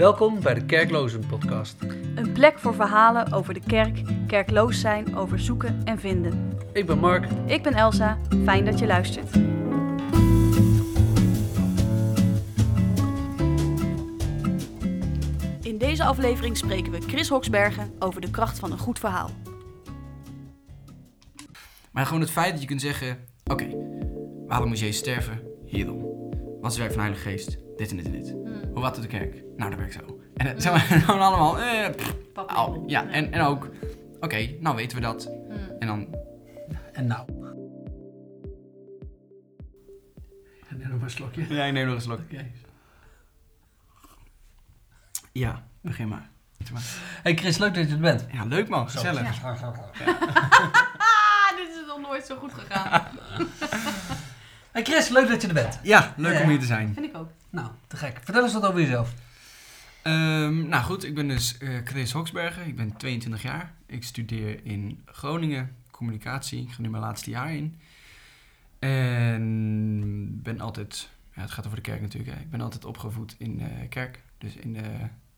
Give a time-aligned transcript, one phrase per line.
[0.00, 1.76] Welkom bij de Kerklozen Podcast.
[2.14, 6.58] Een plek voor verhalen over de kerk, kerkloos zijn, over zoeken en vinden.
[6.72, 7.26] Ik ben Mark.
[7.46, 9.34] Ik ben Elsa, fijn dat je luistert.
[15.62, 19.30] In deze aflevering spreken we Chris Hoksbergen over de kracht van een goed verhaal.
[21.90, 23.68] Maar gewoon het feit dat je kunt zeggen: Oké,
[24.46, 25.42] waarom moest Jezus sterven?
[25.64, 26.09] Hierom.
[26.60, 27.58] Wat is het werk van de Heilige Geest?
[27.76, 28.30] Dit en dit en dit.
[28.72, 29.42] Hoe wat doet de kerk?
[29.56, 30.20] Nou, dat werkt zo.
[30.36, 31.60] En het zeg maar gewoon allemaal.
[31.60, 32.82] Eh, pff, au.
[32.86, 33.68] ja, en, en ook:
[34.20, 35.30] Oké, nou weten we dat.
[35.78, 36.14] En dan.
[36.92, 37.28] En nou.
[40.68, 41.54] En neem nog een slokje.
[41.54, 42.18] Ja, ik neem nog een slok.
[42.18, 42.50] Oké.
[45.32, 46.30] Ja, begin maar.
[46.58, 46.82] Zeg maar.
[47.22, 48.26] Hey Chris, leuk dat je er bent.
[48.32, 49.44] Ja, leuk man, gezellig.
[49.44, 49.62] Ah,
[51.56, 53.06] dit is nog nooit zo goed gegaan.
[54.72, 55.78] Hey Chris, leuk dat je er bent.
[55.82, 56.42] Ja, leuk Ja.
[56.42, 56.94] om hier te zijn.
[56.94, 57.30] Vind ik ook.
[57.50, 58.20] Nou, te gek.
[58.24, 59.14] Vertel eens wat over jezelf.
[60.02, 62.66] Ehm, nou goed, ik ben dus eh, Chris Hoksbergen.
[62.66, 63.72] Ik ben 22 jaar.
[63.86, 66.62] Ik studeer in Groningen communicatie.
[66.62, 67.80] Ik ga nu mijn laatste jaar in.
[68.78, 72.34] En ben altijd, ja, het gaat over de kerk natuurlijk.
[72.36, 72.40] Hè.
[72.40, 74.22] Ik ben altijd opgevoed in de kerk.
[74.38, 74.78] Dus in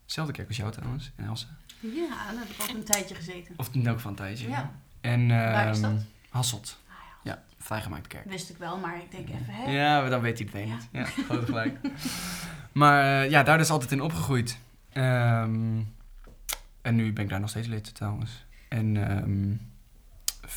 [0.07, 1.57] dezelfde kerk als jou trouwens, in Elsen.
[1.81, 3.55] Ja, daar heb ik ook een tijdje gezeten.
[3.57, 4.49] Of in elk van een tijdje.
[4.49, 4.73] Ja.
[5.01, 6.05] En, Waar is ehm, dat?
[6.29, 6.81] Hasselt.
[7.23, 7.43] Ja.
[7.59, 8.25] Vrijgemaakte kerk.
[8.31, 9.71] Wist ik wel, maar ik denk even, hè?
[9.71, 10.75] Ja, maar dan weet iedereen Ja.
[10.75, 10.89] het.
[10.93, 11.79] Ja, groot gelijk.
[12.73, 14.59] maar eh, ja, daar dus altijd in opgegroeid.
[14.93, 15.81] Ehm,
[16.83, 18.45] en nu ben ik daar nog steeds lid trouwens.
[18.69, 19.55] En ehm,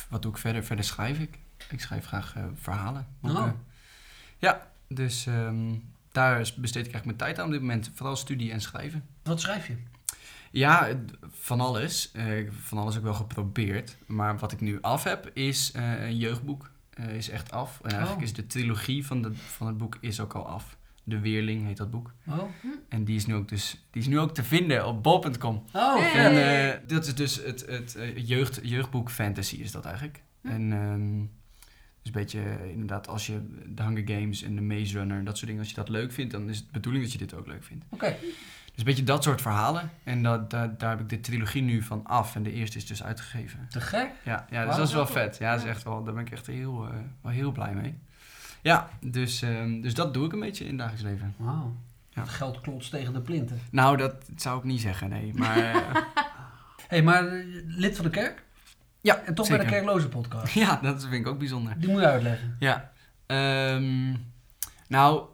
[0.08, 0.64] wat doe ik verder?
[0.64, 1.38] Verder schrijf ik.
[1.70, 3.06] Ik schrijf graag eh, verhalen.
[3.20, 3.42] boeken.
[3.42, 3.50] Oh.
[4.38, 5.74] Ja, dus ehm,
[6.12, 7.90] daar besteed ik eigenlijk mijn tijd aan op dit moment.
[7.94, 9.04] Vooral studie en schrijven.
[9.22, 9.76] Wat schrijf je?
[10.50, 10.88] Ja,
[11.28, 12.10] van alles.
[12.12, 13.96] Eh, ik heb van alles ook wel geprobeerd.
[14.06, 16.70] Maar wat ik nu af heb, is eh, een jeugdboek.
[16.90, 17.78] Eh, is echt af.
[17.82, 18.24] En eigenlijk Oh.
[18.26, 20.76] is de trilogie van, de, van het boek is ook al af.
[21.04, 22.12] De Weerling heet dat boek.
[22.28, 22.42] Oh,
[22.88, 25.64] En die is nu ook, dus, die is nu ook te vinden op bol.com.
[25.72, 26.10] oh Hey.
[26.10, 26.14] vet.
[26.14, 30.22] En eh, dat is dus het, het jeugd, jeugdboek fantasy is dat eigenlijk.
[30.40, 30.48] Hm.
[30.48, 31.18] En ehm,
[32.02, 35.46] dus een beetje inderdaad als je de Hunger Games en de Maze Runner, dat soort
[35.46, 37.46] dingen, als je dat leuk vindt, dan is het de bedoeling dat je dit ook
[37.46, 37.84] leuk vindt.
[37.90, 38.16] Oké.
[38.76, 39.90] Dus een beetje dat soort verhalen.
[40.04, 42.34] En dat, daar daar heb ik de trilogie nu van af.
[42.34, 43.66] En de eerste is dus uitgegeven.
[43.70, 44.10] Te gek.
[44.24, 45.36] Ja, ja dus dat is wel vet.
[45.38, 47.98] Ja, dat is echt wel, daar ben ik echt heel, eh, wel heel blij mee.
[48.62, 51.34] Ja, dus, ehm, dus dat doe ik een beetje in het dagelijks leven.
[51.36, 51.76] Wauw.
[52.10, 52.20] Ja.
[52.20, 53.60] Het geld klotst tegen de plinten.
[53.70, 55.34] Nou, dat zou ik niet zeggen, nee.
[55.34, 55.76] Maar eh,
[56.88, 58.44] hey, maar eh, lid van de kerk?
[59.00, 60.54] ja, En toch bij de Kerkloze podcast.
[60.64, 61.74] Ja, dat vind ik ook bijzonder.
[61.78, 62.56] Die moet je uitleggen.
[62.58, 62.92] Ja.
[63.26, 64.14] Ehm,
[64.88, 65.24] nou,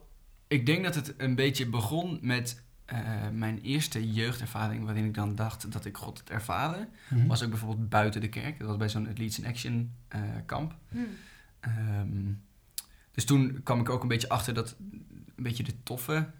[0.48, 2.61] ik denk dat het een beetje begon met
[2.92, 4.84] eh, mijn eerste jeugdervaring...
[4.84, 6.88] waarin ik dan dacht dat ik God had ervaren.
[7.08, 7.26] Mhm.
[7.26, 8.58] was ook bijvoorbeeld buiten de kerk.
[8.58, 10.74] Dat was bij zo'n Leeds in Action eh, kamp.
[10.88, 10.98] Hm.
[11.60, 12.32] Ehm,
[13.10, 14.76] dus toen kwam ik ook een beetje achter dat
[15.36, 16.30] een beetje de toffe,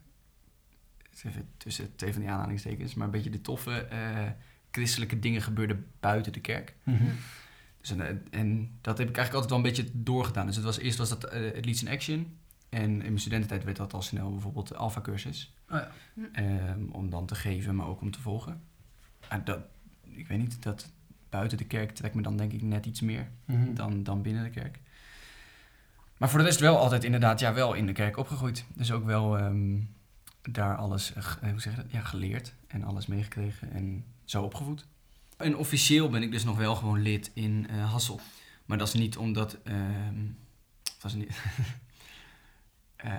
[1.24, 4.30] even tussen twee van die aanhalingstekens, maar een beetje de toffe eh,
[4.70, 6.74] christelijke dingen gebeurden buiten de kerk.
[6.82, 7.04] Mhm.
[7.80, 10.46] Dus, en, en dat heb ik eigenlijk altijd wel een beetje doorgedaan.
[10.46, 12.36] Dus het was, eerst was dat het Leeds in Action.
[12.72, 15.55] En in mijn studententijd werd dat al snel bijvoorbeeld de Alpha cursus.
[15.71, 15.91] Oh ja.
[16.33, 18.60] Ehm, om dan te geven, maar ook om te volgen.
[19.28, 19.59] En dat,
[20.03, 20.91] ik weet niet, dat
[21.28, 23.75] buiten de kerk trekt me dan denk ik net iets meer Mhm.
[23.75, 24.81] dan, dan binnen de kerk.
[26.19, 28.65] Maar voor de rest wel altijd inderdaad ja, wel in de kerk opgegroeid.
[28.75, 29.78] Dus ook wel ehm,
[30.50, 31.91] daar alles eh, hoe zeg je dat?
[31.91, 34.87] Ja, geleerd en alles meegekregen en zo opgevoed.
[35.37, 38.21] En officieel ben ik dus nog wel gewoon lid in eh Hassel.
[38.66, 39.59] Maar dat is niet omdat...
[39.65, 40.25] ehm,
[40.99, 41.31] dat is niet...
[43.02, 43.12] eh,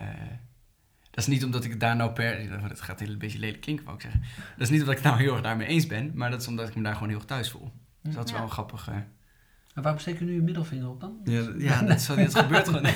[1.12, 2.60] dat is niet omdat ik daar nou per...
[2.68, 4.22] Dat gaat een beetje lelijk klinken, wou ik zeggen.
[4.58, 6.12] Dat is niet omdat ik nou heel erg daarmee eens ben.
[6.16, 7.72] Maar dat is omdat ik me daar gewoon heel erg thuis voel.
[8.02, 8.36] Dus dat is Ja.
[8.38, 8.88] wel een grappig...
[8.88, 8.96] eh,
[9.74, 11.18] En waarom steek je nu je middelvinger op dan?
[11.24, 12.86] ja, ja dat, is, dat gebeurt gewoon.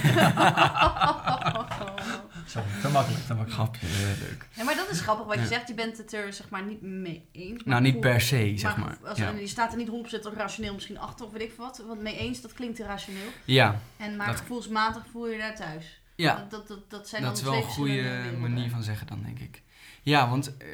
[2.46, 3.52] Sorry, te makkelijk, te makkelijk.
[3.54, 3.88] Grapje,
[4.20, 4.48] leuk.
[4.54, 5.48] Ja, maar dat is grappig wat je Ja.
[5.48, 5.68] zegt.
[5.68, 7.64] Je bent het er zeg maar niet mee eens.
[7.64, 8.98] Nou, niet Hoe- per se, zeg maar.
[9.04, 11.84] Als, Ja, Je staat er niet 100% rationeel misschien achter of weet ik veel wat.
[11.88, 13.28] Want mee eens, dat klinkt irrationeel.
[13.46, 16.02] ja, En maar Dat- gevoelsmatig voel je je daar thuis.
[16.18, 19.08] Ja Dat, dat, dat, dat zijn dat dan is wel een goede manier van zeggen
[19.08, 19.62] dan, denk ik.
[20.02, 20.68] Ja, want eh,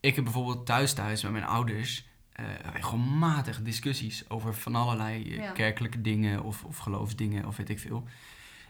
[0.00, 2.06] ik heb bijvoorbeeld thuis thuis met mijn ouders...
[2.32, 5.50] eh, regelmatig discussies over van allerlei eh, Ja.
[5.52, 8.04] kerkelijke dingen of, of geloofsdingen of weet ik veel.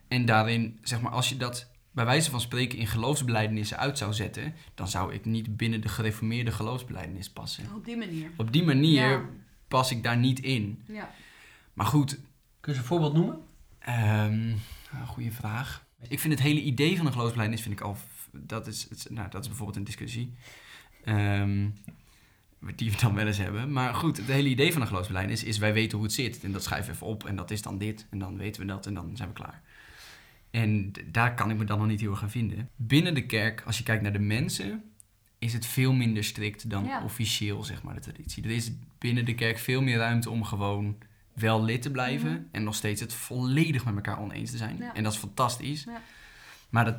[0.08, 4.12] En daarin, zeg maar, als je dat bij wijze van spreken in geloofsbelijdenissen uit zou
[4.12, 7.64] zetten, dan zou ik niet binnen de gereformeerde geloofsbeleidenis passen.
[7.74, 8.30] Op die manier.
[8.36, 9.22] Op die manier Ja.
[9.68, 10.82] pas ik daar niet in.
[10.86, 11.10] ja.
[11.74, 12.10] Maar goed,
[12.60, 13.38] Kun je ze een voorbeeld noemen?
[13.78, 14.46] Ehm
[14.92, 15.83] nou, goede vraag.
[16.08, 17.96] Ik vind het hele idee van een geloofsbelijdenis vind ik al...
[18.32, 20.32] Dat is, het is- nou, dat is bijvoorbeeld een discussie.
[21.04, 21.68] Ehm,
[22.76, 23.72] die we dan wel eens hebben.
[23.72, 25.58] Maar goed, het hele idee van een geloofsbelijdenis is...
[25.58, 26.44] wij weten hoe het zit.
[26.44, 27.24] En dat schrijven we even op.
[27.26, 28.06] En dat is dan dit.
[28.10, 28.86] En dan weten we dat.
[28.86, 29.62] En dan zijn we klaar.
[30.50, 32.70] En daar kan ik me dan nog niet heel erg aan vinden.
[32.76, 34.82] Binnen de kerk, als je kijkt naar de mensen...
[35.38, 37.02] is het veel minder strikt dan Ja.
[37.04, 38.42] officieel, zeg maar, de traditie.
[38.44, 40.96] Er is binnen de kerk veel meer ruimte om gewoon
[41.34, 42.40] wel lid te blijven Mhm.
[42.50, 44.76] en nog steeds het volledig met elkaar oneens te zijn.
[44.78, 44.94] Ja.
[44.94, 45.84] En dat is fantastisch.
[45.84, 46.00] Ja.
[46.70, 46.96] Maar dat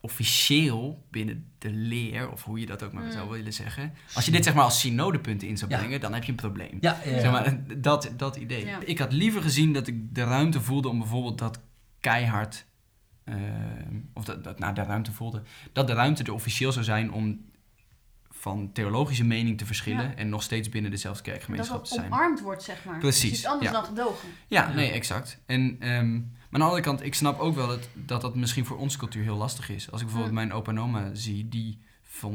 [0.00, 3.10] officieel binnen de leer, of hoe je dat ook maar Mm.
[3.12, 5.78] zou willen zeggen, als je dit zeg maar als synodepunten in zou Ja.
[5.78, 6.78] brengen, dan heb je een probleem.
[6.80, 7.20] Ja, ja, ja.
[7.20, 8.66] Zeg maar, dat, dat idee.
[8.66, 8.78] Ja.
[8.84, 11.60] Ik had liever gezien dat ik de ruimte voelde om bijvoorbeeld dat
[12.00, 12.66] keihard.
[13.24, 13.34] eh,
[14.14, 15.42] of dat, dat nou, de ruimte voelde.
[15.72, 17.40] Dat de ruimte er officieel zou zijn om
[18.38, 20.04] van theologische mening te verschillen.
[20.08, 20.14] Ja.
[20.14, 22.06] en nog steeds binnen dezelfde kerkgemeenschap dat te zijn.
[22.12, 22.98] omarmd wordt, zeg maar.
[22.98, 23.72] Precies, Het is iets anders ja.
[23.76, 24.28] dan gedogen.
[24.46, 24.74] Ja, Ja.
[24.74, 25.38] nee, exact.
[25.46, 28.64] En, ehm, maar aan de andere kant, ik snap ook wel dat, dat dat misschien
[28.66, 29.90] voor onze cultuur heel lastig is.
[29.90, 31.78] Als ik bijvoorbeeld mijn opa en oma zie, die,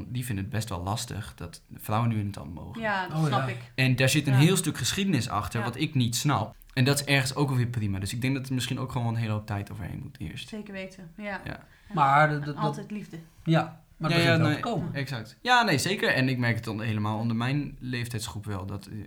[0.08, 2.82] die vinden het best wel lastig dat vrouwen nu in het ambt mogen.
[2.82, 3.54] Ja, dat Oh, snap ja.
[3.56, 3.58] ik.
[3.76, 4.40] En daar zit een Ja.
[4.40, 5.66] heel stuk geschiedenis achter, Ja.
[5.66, 6.56] wat ik niet snap.
[6.74, 8.00] En dat is ergens ook alweer prima.
[8.00, 10.20] Dus ik denk dat er misschien ook gewoon wel een hele hoop tijd overheen moet
[10.20, 10.50] eerst.
[10.50, 11.12] Zeker weten.
[11.18, 11.42] Ja.
[11.46, 11.66] Ja.
[11.94, 13.18] Maar dat- dat- Altijd liefde.
[13.44, 14.56] Ja, maar Ja, dat ja, begint wel nee.
[14.62, 14.94] te komen.
[14.94, 15.38] Exact.
[15.42, 16.10] Ja, nee, zeker.
[16.14, 18.66] En ik merk het dan helemaal onder mijn leeftijdsgroep wel.
[18.66, 18.98] Dat eh,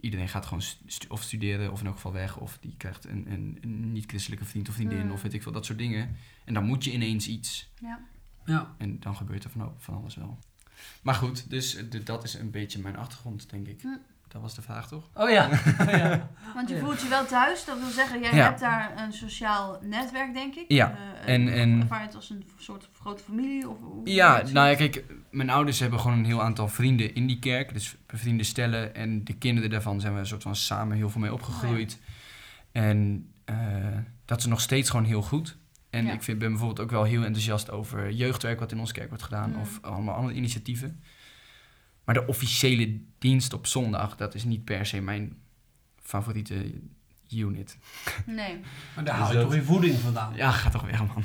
[0.00, 2.36] iedereen gaat gewoon stu- of studeren of in elk geval weg.
[2.38, 5.10] Of die krijgt een, een, een niet-christelijke vriend of vriendin Mm.
[5.12, 6.16] of weet ik veel, dat soort dingen.
[6.44, 7.70] En dan moet je ineens iets.
[7.80, 8.00] Ja.
[8.44, 8.74] Ja.
[8.78, 10.38] En dan gebeurt er van, van alles wel.
[11.02, 13.80] Maar goed, dus eh, dat is een beetje mijn achtergrond, denk ik.
[13.82, 13.88] Hm.
[14.32, 15.08] Dat was de vraag, toch?
[15.14, 15.48] Oh ja.
[15.80, 16.28] Oh, ja.
[16.54, 16.80] Want je Ja.
[16.84, 17.64] voelt je wel thuis.
[17.64, 18.44] Dat wil zeggen, jij Ja.
[18.44, 20.64] hebt daar een sociaal netwerk, denk ik.
[20.68, 23.68] Ja, Eh, en- en- Ervaar je het als een soort grote familie?
[23.68, 27.26] Of, hoe Ja, nou ja, kijk, mijn ouders hebben gewoon een heel aantal vrienden in
[27.26, 27.72] die kerk.
[27.72, 28.94] Dus bevriende stellen.
[28.94, 31.98] En de kinderen daarvan zijn we een soort van samen heel veel mee opgegroeid.
[32.72, 33.56] En eh,
[34.24, 35.56] dat is nog steeds gewoon heel goed.
[35.90, 36.12] En Ja.
[36.12, 39.22] ik vind, ben bijvoorbeeld ook wel heel enthousiast over jeugdwerk wat in onze kerk wordt
[39.24, 39.50] gedaan.
[39.50, 39.60] Mm.
[39.60, 41.02] Of allemaal andere initiatieven.
[42.10, 45.36] Maar de officiële dienst op zondag, dat is niet per se mijn
[46.02, 46.72] favoriete
[47.30, 47.78] unit.
[48.26, 48.60] Nee.
[48.94, 50.32] Maar daar Dus haal je dat- toch weer voeding vandaan.
[50.36, 51.24] Ja, ga toch weg, man.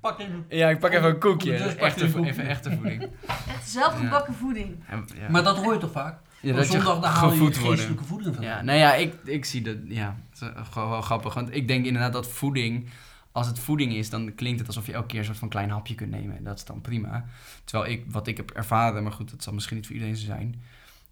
[0.00, 0.44] Pak even.
[0.48, 1.52] Ja, ik pak even een koekje.
[1.52, 3.02] Je Echte, vo- even echte voeding.
[3.48, 4.84] Echt zelfgebakken voeding.
[4.88, 5.30] En, ja.
[5.30, 6.18] Maar dat hoor je toch vaak?
[6.40, 7.74] Ja, dat zondag daar haal je gevoed worden.
[7.76, 8.56] geestelijke voeding vandaan.
[8.56, 10.40] Ja, nou ja, ik, ik zie dat, ja, is
[10.70, 11.34] gewoon wel grappig.
[11.34, 12.88] Want ik denk inderdaad dat voeding,
[13.34, 15.70] als het voeding is, dan klinkt het alsof je elke keer een soort van klein
[15.70, 16.36] hapje kunt nemen.
[16.36, 17.24] En dat is dan prima.
[17.64, 20.24] Terwijl ik, wat ik heb ervaren, maar goed, dat zal misschien niet voor iedereen zo
[20.26, 20.62] zijn,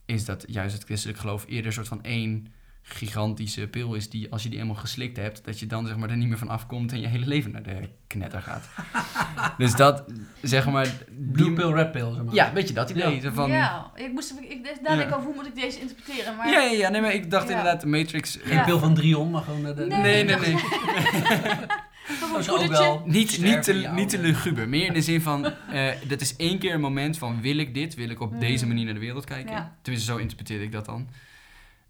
[0.07, 2.47] is dat juist het christelijk geloof eerder een soort van één
[2.85, 6.11] gigantische pil is die, als je die eenmaal geslikt hebt, dat je dan zeg maar
[6.11, 8.69] er niet meer van afkomt en je hele leven naar de knetter gaat.
[9.59, 10.05] dus dat,
[10.43, 10.89] zeg maar...
[11.33, 12.35] Blue pill, red pill, zeg maar.
[12.35, 13.21] Ja, weet je dat idee?
[13.23, 13.33] Ja.
[13.33, 15.15] Van, ja, ik moest ik, ik daar denk ik Ja.
[15.17, 16.37] over hoe moet ik deze interpreteren.
[16.37, 17.51] Maar ja, ja, ja, nee, maar ik dacht Ja.
[17.57, 18.39] inderdaad, de Matrix...
[18.43, 18.65] Geen Ja.
[18.65, 19.63] pil van Drion, maar gewoon...
[19.63, 20.57] de, Nee, Nee, dacht- nee.
[22.21, 23.03] Dat is ook wel...
[23.07, 24.69] Niet, niet, te, niet te luguber.
[24.69, 27.75] Meer in de zin van, eh dat is één keer een moment van wil ik
[27.75, 27.95] dit?
[27.95, 28.41] Wil ik op Mm.
[28.41, 29.53] deze manier naar de wereld kijken?
[29.53, 29.77] Ja.
[29.83, 31.09] Tenminste, zo interpreteer ik dat dan.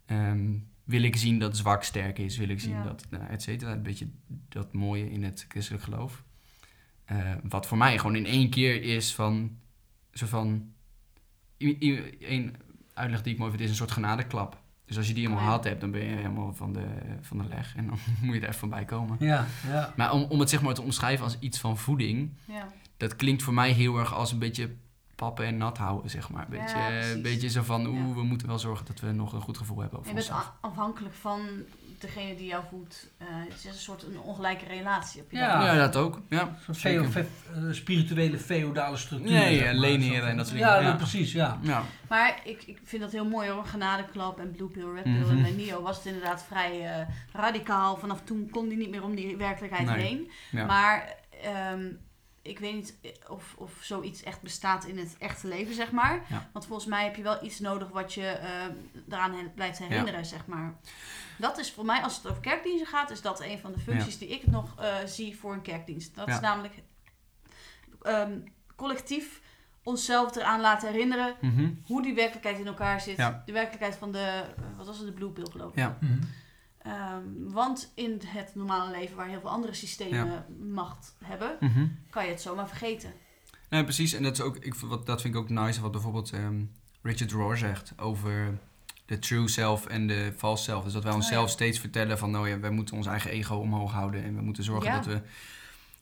[0.05, 0.51] Ehm,
[0.83, 2.37] wil ik zien dat zwak sterk is?
[2.37, 2.83] Wil ik zien Ja.
[2.83, 3.71] dat, nou, et cetera.
[3.71, 4.07] Een beetje
[4.49, 6.23] dat mooie in het christelijk geloof.
[7.05, 9.57] Eh, wat voor mij gewoon in één keer is van,
[10.13, 10.71] zo van,
[11.57, 12.55] een
[12.93, 14.61] uitleg die ik mooi vind is een soort genadeklap.
[14.85, 16.85] Dus als je die helemaal gehad hebt, dan ben je helemaal van de,
[17.21, 17.75] van de leg.
[17.75, 19.15] En dan moet je er even van bij komen.
[19.19, 19.93] Ja, ja.
[19.95, 22.67] Maar om, om het zeg maar te omschrijven als iets van voeding, Ja.
[22.97, 24.75] dat klinkt voor mij heel erg als een beetje
[25.15, 26.43] pappen en nat houden, zeg maar.
[26.43, 28.13] Een beetje, beetje zo van, oeh, Ja.
[28.13, 30.31] we moeten wel zorgen dat we nog een goed gevoel hebben over Je bent
[30.61, 31.39] afhankelijk van
[32.07, 33.11] degene die jou voedt.
[33.17, 35.21] Eh, het is een soort een ongelijke relatie.
[35.21, 35.65] Op je Ja.
[35.65, 36.21] Ja, dat ook.
[36.29, 39.31] Ja, fe- eh, spirituele feodale structuur.
[39.31, 40.97] Nee, ja, leenheren Zo en dat soort Ja, dingen, ja.
[40.97, 41.57] precies, ja.
[41.61, 43.65] Ja, Maar ik, ik vind dat heel mooi hoor.
[43.65, 45.11] Genadeklap en Blue Pill, Red Pill.
[45.13, 45.29] Mhm.
[45.29, 47.95] En bij Nio was het inderdaad vrij eh, radicaal.
[47.97, 50.05] Vanaf toen kon hij niet meer om die werkelijkheid Nee.
[50.05, 50.31] heen.
[50.51, 50.65] ja.
[50.65, 51.83] Maar ehm,
[52.43, 52.95] ik weet niet
[53.29, 56.21] of, of zoiets echt bestaat in het echte leven, zeg maar.
[56.29, 56.49] Ja.
[56.53, 58.49] Want volgens mij heb je wel iets nodig wat je eh,
[59.09, 60.73] eraan he- blijft herinneren, zeg maar.
[61.37, 64.17] Dat is voor mij, als het over kerkdiensten gaat, is dat een van de functies
[64.17, 66.15] die ik nog eh, zie voor een kerkdienst.
[66.15, 66.33] Dat Ja.
[66.33, 66.73] is namelijk
[68.01, 68.39] ehm,
[68.75, 69.41] collectief
[69.83, 71.69] onszelf eraan laten herinneren Mhm.
[71.85, 73.17] hoe die werkelijkheid in elkaar zit.
[73.17, 73.43] Ja.
[73.45, 74.19] De werkelijkheid van de,
[74.57, 75.77] eh, wat was het, de blue pill geloof ik.
[75.77, 75.97] Ja.
[76.01, 76.19] Mhm.
[76.83, 81.85] Ehm, want in het normale leven, waar heel veel andere systemen macht hebben, Mhm.
[82.09, 83.13] kan je het zomaar vergeten.
[83.69, 84.13] Nee, precies.
[84.13, 86.61] En dat, is ook, ik, wat, dat vind ik ook nice, wat bijvoorbeeld ehm,
[87.01, 88.57] Richard Rohr zegt over
[89.05, 90.83] de true self en de false self.
[90.83, 91.51] Dus dat wij Oh, onszelf ja.
[91.53, 94.63] steeds vertellen van, nou ja, wij moeten ons eigen ego omhoog houden en we moeten
[94.63, 94.95] zorgen Ja.
[94.95, 95.21] dat we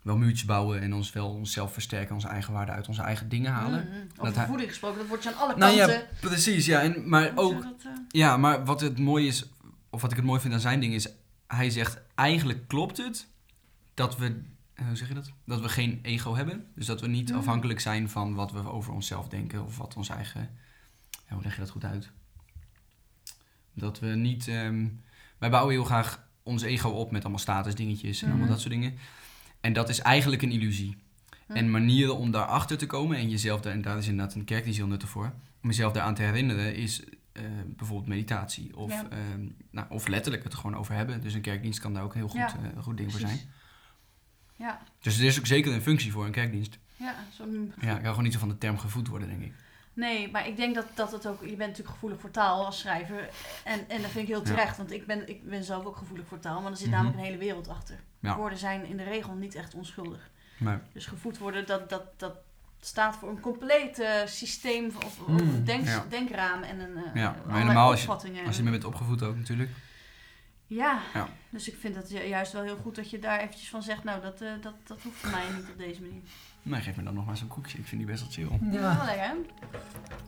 [0.01, 3.51] wel muurtjes bouwen en ons wel onszelf versterken, onze eigen waarde uit onze eigen dingen
[3.51, 3.87] halen.
[3.89, 3.97] Mhm.
[4.15, 5.95] Dat Over voeding gesproken, dat wordt je aan alle Nou kanten.
[5.99, 6.65] ja, precies.
[6.65, 9.45] Ja, en, maar ook dat, eh, Ja, maar wat het mooi is,
[9.91, 11.07] of wat ik het mooi vind aan zijn ding is,
[11.47, 13.27] hij zegt eigenlijk klopt het
[13.93, 14.41] dat we,
[14.73, 15.31] eh, hoe zeg je dat?
[15.45, 16.65] Dat we geen ego hebben.
[16.75, 17.37] Dus dat we niet Mhm.
[17.37, 20.49] afhankelijk zijn van wat we over onszelf denken of wat ons eigen,
[21.11, 22.09] ja, hoe leg je dat goed uit?
[23.73, 24.87] Dat we niet, ehm,
[25.37, 28.51] wij bouwen heel graag ons ego op met allemaal statusdingetjes en allemaal Mhm.
[28.53, 28.93] dat soort dingen.
[29.61, 30.97] En dat is eigenlijk een illusie.
[31.47, 31.53] Hm.
[31.53, 34.79] En manieren om daarachter te komen en jezelf daar, en daar is inderdaad een kerkdienst
[34.79, 35.33] heel nuttig voor,
[35.63, 37.03] om jezelf daaraan te herinneren, is
[37.33, 38.77] eh, bijvoorbeeld meditatie.
[38.77, 39.07] Of, Ja.
[39.09, 41.21] ehm, nou, of letterlijk het er gewoon over hebben.
[41.21, 43.39] Dus een kerkdienst kan daar ook heel goed, Ja, eh, een goed ding voor zijn.
[44.55, 46.77] Ja, Dus er is ook zeker een functie voor een kerkdienst.
[46.95, 49.53] ja zo'n Ja, ik kan gewoon niet zo van de term gevoed worden, denk ik.
[49.93, 51.41] Nee, maar ik denk dat, dat het ook...
[51.41, 53.29] Je bent natuurlijk gevoelig voor taal als schrijver.
[53.63, 54.77] En, en dat vind ik heel terecht.
[54.77, 56.61] Want ik ben, ik ben zelf ook gevoelig voor taal.
[56.61, 56.95] Maar er zit Mhm.
[56.95, 57.99] namelijk een hele wereld achter.
[58.19, 58.35] Ja.
[58.35, 60.29] Woorden zijn in de regel niet echt onschuldig.
[60.57, 62.35] Maar Dus gevoed worden, dat, dat, dat
[62.85, 66.05] staat voor een compleet systeem of, of Mm, een denk, ja.
[66.09, 68.45] denkraam en een uh, Ja, maar helemaal als je- opvattingen.
[68.45, 69.69] als je bent opgevoed ook natuurlijk.
[70.67, 70.99] ja.
[71.13, 71.27] Ja.
[71.49, 74.03] dus ik vind het ju- juist wel heel goed dat je daar eventjes van zegt...
[74.03, 76.21] nou, dat, eh, dat, dat hoeft voor mij niet op deze manier.
[76.61, 77.77] Maar geef me dan nog maar zo'n koekje.
[77.77, 78.59] Ik vind die best wel chill.
[78.71, 79.03] Wel Ja.
[79.05, 79.33] lekker, hè?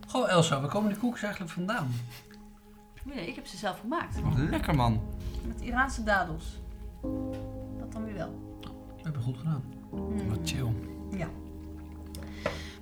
[0.07, 1.91] Goh, Elsa, waar komen die koekjes eigenlijk vandaan?
[3.03, 4.21] Nee, ik heb ze zelf gemaakt.
[4.21, 5.01] Wat lekker man.
[5.47, 6.59] Met Iraanse dadels.
[7.79, 8.57] Dat dan weer wel.
[8.95, 9.63] Dat heb je goed gedaan.
[9.91, 10.29] Mm.
[10.29, 10.71] Wat chill.
[11.17, 11.27] Ja.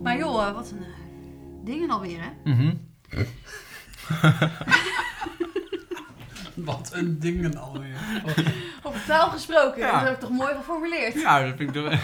[0.03, 0.89] Maar joh, eh, wat een eh,
[1.65, 2.51] dingen alweer, hè?
[2.51, 2.74] Mhm.
[6.55, 7.96] Wat een dingen alweer.
[8.84, 9.91] Over taal gesproken, Ja.
[9.91, 11.13] dat heb ik toch mooi geformuleerd.
[11.13, 11.93] Ja, dat vind ik toch...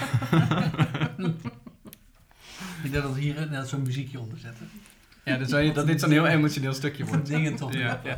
[2.83, 4.69] Ik denk dat we hier net zo'n muziekje onder zetten.
[5.23, 7.25] Ja, dat, zou je, dat dit zo'n heel emotioneel stukje wordt.
[7.27, 7.73] dingen toch.
[7.73, 8.17] Ja, ja.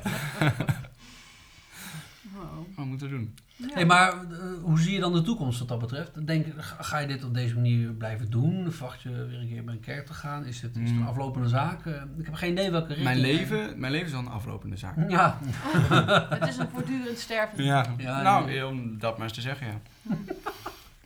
[2.34, 2.66] Wow.
[2.76, 3.36] Wat moeten we doen?
[3.68, 3.74] Ja.
[3.74, 4.18] Hey, maar eh,
[4.62, 6.28] hoe zie je dan de toekomst wat dat betreft?
[6.28, 6.46] Denk,
[6.80, 8.72] ga je dit op deze manier blijven doen?
[8.72, 10.46] Verwacht je weer een keer bij een kerk te gaan?
[10.46, 11.08] Is het, is het een Mm.
[11.08, 11.86] aflopende zaak?
[11.86, 13.08] Eh, ik heb geen idee welke richting.
[13.08, 15.10] Mijn leven, mijn leven is wel een aflopende zaak.
[15.10, 15.40] Ja.
[16.40, 17.64] Het is een voortdurend sterven.
[17.64, 18.66] Ja, Ja, nou, ja.
[18.68, 19.80] om dat maar eens te zeggen, ja.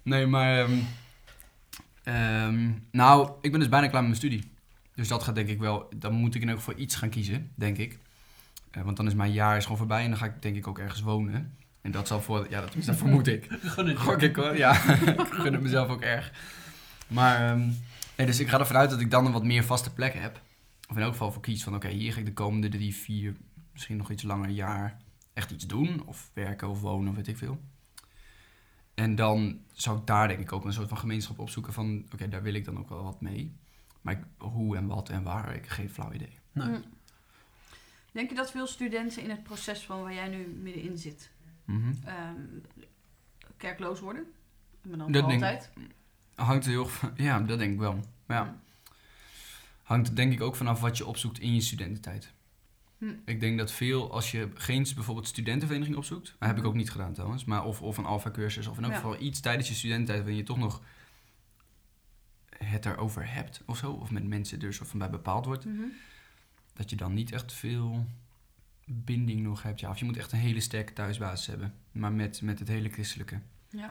[0.03, 0.59] Nee, maar...
[0.59, 0.71] ehm,
[2.03, 4.51] ehm, nou, ik ben dus bijna klaar met mijn studie.
[4.95, 5.89] Dus dat gaat denk ik wel...
[5.95, 7.99] Dan moet ik in elk geval iets gaan kiezen, denk ik.
[8.71, 10.67] Eh, want dan is mijn jaar is gewoon voorbij en dan ga ik denk ik
[10.67, 11.53] ook ergens wonen.
[11.83, 12.49] En dat zal voor...
[12.49, 13.47] Ja, dat, dat vermoed ik.
[13.95, 14.71] Gok ik hoor, ja.
[15.21, 16.31] ik gun het mezelf ook erg.
[17.07, 17.59] Maar, ehm,
[18.17, 20.41] nee, dus ik ga ervan uit dat ik dan een wat meer vaste plek heb.
[20.89, 23.35] Of in elk geval voor kies van, oké, hier ga ik de komende drie, vier,
[23.71, 24.97] misschien nog iets langer jaar
[25.33, 26.01] echt iets doen.
[26.05, 27.59] Of werken of wonen, of weet ik veel.
[28.93, 32.27] En dan zou ik daar denk ik ook een soort van gemeenschap opzoeken van, oké,
[32.29, 33.53] daar wil ik dan ook wel wat mee.
[34.01, 36.37] Maar ik- hoe en wat en waar, ik heb geen flauw idee.
[36.51, 36.67] Nee.
[36.67, 36.83] Mm.
[38.11, 41.29] Denk je dat veel studenten in het proces van waar jij nu middenin zit,
[41.65, 41.93] Mhm.
[42.05, 42.35] ehm,
[43.57, 44.25] kerkloos worden?
[44.81, 45.71] Maar dan Dat voor denk- altijd?
[46.35, 47.99] Hangt er heel van, ja, dat denk ik wel.
[48.25, 48.59] Maar ja,
[49.83, 52.31] hangt er denk ik ook vanaf wat je opzoekt in je studententijd.
[52.97, 53.05] Hm.
[53.25, 56.65] Ik denk dat veel, als je geen bijvoorbeeld studentenvereniging opzoekt, dat heb ik Mhm.
[56.67, 58.97] ook niet gedaan trouwens, maar of, of een alpha cursus of in elk Ja.
[58.99, 60.81] geval iets tijdens je studententijd waarin je toch nog
[62.57, 65.81] het erover hebt of zo, of met mensen er soort van bij bepaald wordt, Mhm.
[66.73, 68.05] dat je dan niet echt veel
[68.85, 69.79] binding nog hebt.
[69.79, 72.89] Ja, of je moet echt een hele sterke thuisbasis hebben, maar met, met het hele
[72.89, 73.39] christelijke.
[73.69, 73.85] Ja.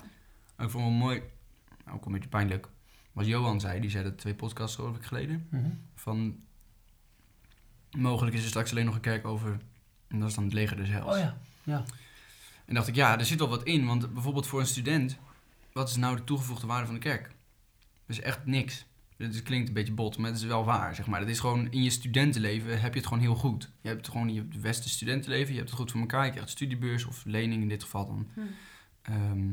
[0.59, 1.23] Ik vond het wel mooi,
[1.91, 2.69] ook een beetje pijnlijk,
[3.13, 5.71] wat Johan zei, die zei dat twee podcasts geloof ik geleden, Mhm.
[5.95, 6.41] van
[7.91, 9.59] mogelijk is er straks alleen nog een kerk over,
[10.09, 11.13] en dat is dan het leger des hels.
[11.15, 11.37] Oh ja.
[11.63, 11.85] ja.
[12.65, 15.19] En dacht ik, ja, er zit wel wat in, want bijvoorbeeld voor een student,
[15.73, 17.23] wat is nou de toegevoegde waarde van de kerk?
[18.07, 18.87] Dat is echt niks.
[19.23, 21.21] Het klinkt een beetje bot, maar het is wel waar, zeg maar.
[21.21, 23.71] Dat is gewoon, in je studentenleven heb je het gewoon heel goed.
[23.81, 26.31] Je hebt gewoon je hebt het beste studentenleven, je hebt het goed voor elkaar, je
[26.31, 28.27] krijgt studiebeurs of lening in dit geval dan.
[28.35, 28.41] Hm.
[29.03, 29.47] Ehm,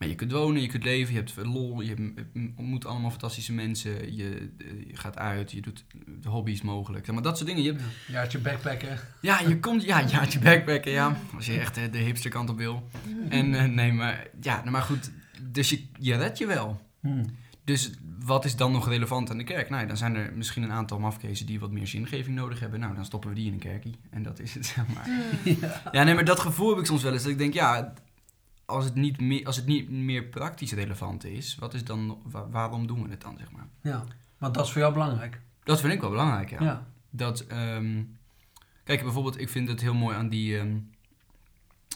[0.00, 2.14] maar je kunt wonen, je kunt leven, je hebt lol, je
[2.56, 4.54] ontmoet allemaal fantastische mensen, je,
[4.86, 5.84] je gaat uit, je doet
[6.22, 7.12] de hobby's mogelijk.
[7.12, 7.62] Maar dat soort dingen.
[7.62, 8.98] Je hebt, Ja, Jaartje backpacken.
[9.20, 9.98] ja, je komt, ja,
[10.30, 11.16] je backpacken, ja.
[11.34, 12.88] Als je echt eh, de hipster kant op wil.
[13.28, 15.10] En eh, nee, maar, ja, nou, maar goed,
[15.42, 16.80] dus je, je redt je wel.
[17.00, 17.24] Hm.
[17.64, 17.90] Dus
[18.24, 19.70] wat is dan nog relevant aan de kerk?
[19.70, 22.80] Nou, dan zijn er misschien een aantal mafkezen die wat meer zingeving nodig hebben.
[22.80, 23.98] Nou, dan stoppen we die in een kerkie.
[24.10, 25.08] En dat is het, zeg maar.
[25.44, 25.56] Mm.
[25.92, 27.22] Ja, nee, maar dat gevoel heb ik soms wel eens.
[27.22, 27.92] Dat ik denk, ja,
[28.64, 32.48] als het niet meer, als het niet meer praktisch relevant is, wat is dan, wa-
[32.48, 33.66] waarom doen we het dan, zeg maar?
[33.82, 34.04] Ja.
[34.38, 35.40] Want dat is voor jou belangrijk.
[35.64, 36.62] Dat vind ik wel belangrijk, ja.
[36.62, 36.86] Ja.
[37.10, 38.02] Dat, ehm,
[38.84, 40.76] kijk, bijvoorbeeld, ik vind het heel mooi aan die ehm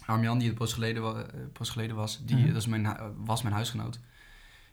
[0.06, 2.20] Armjan, die er pas geleden, wa- eh, pas geleden was.
[2.24, 2.46] Die, Mhm.
[2.46, 4.00] dat is mijn, was mijn huisgenoot.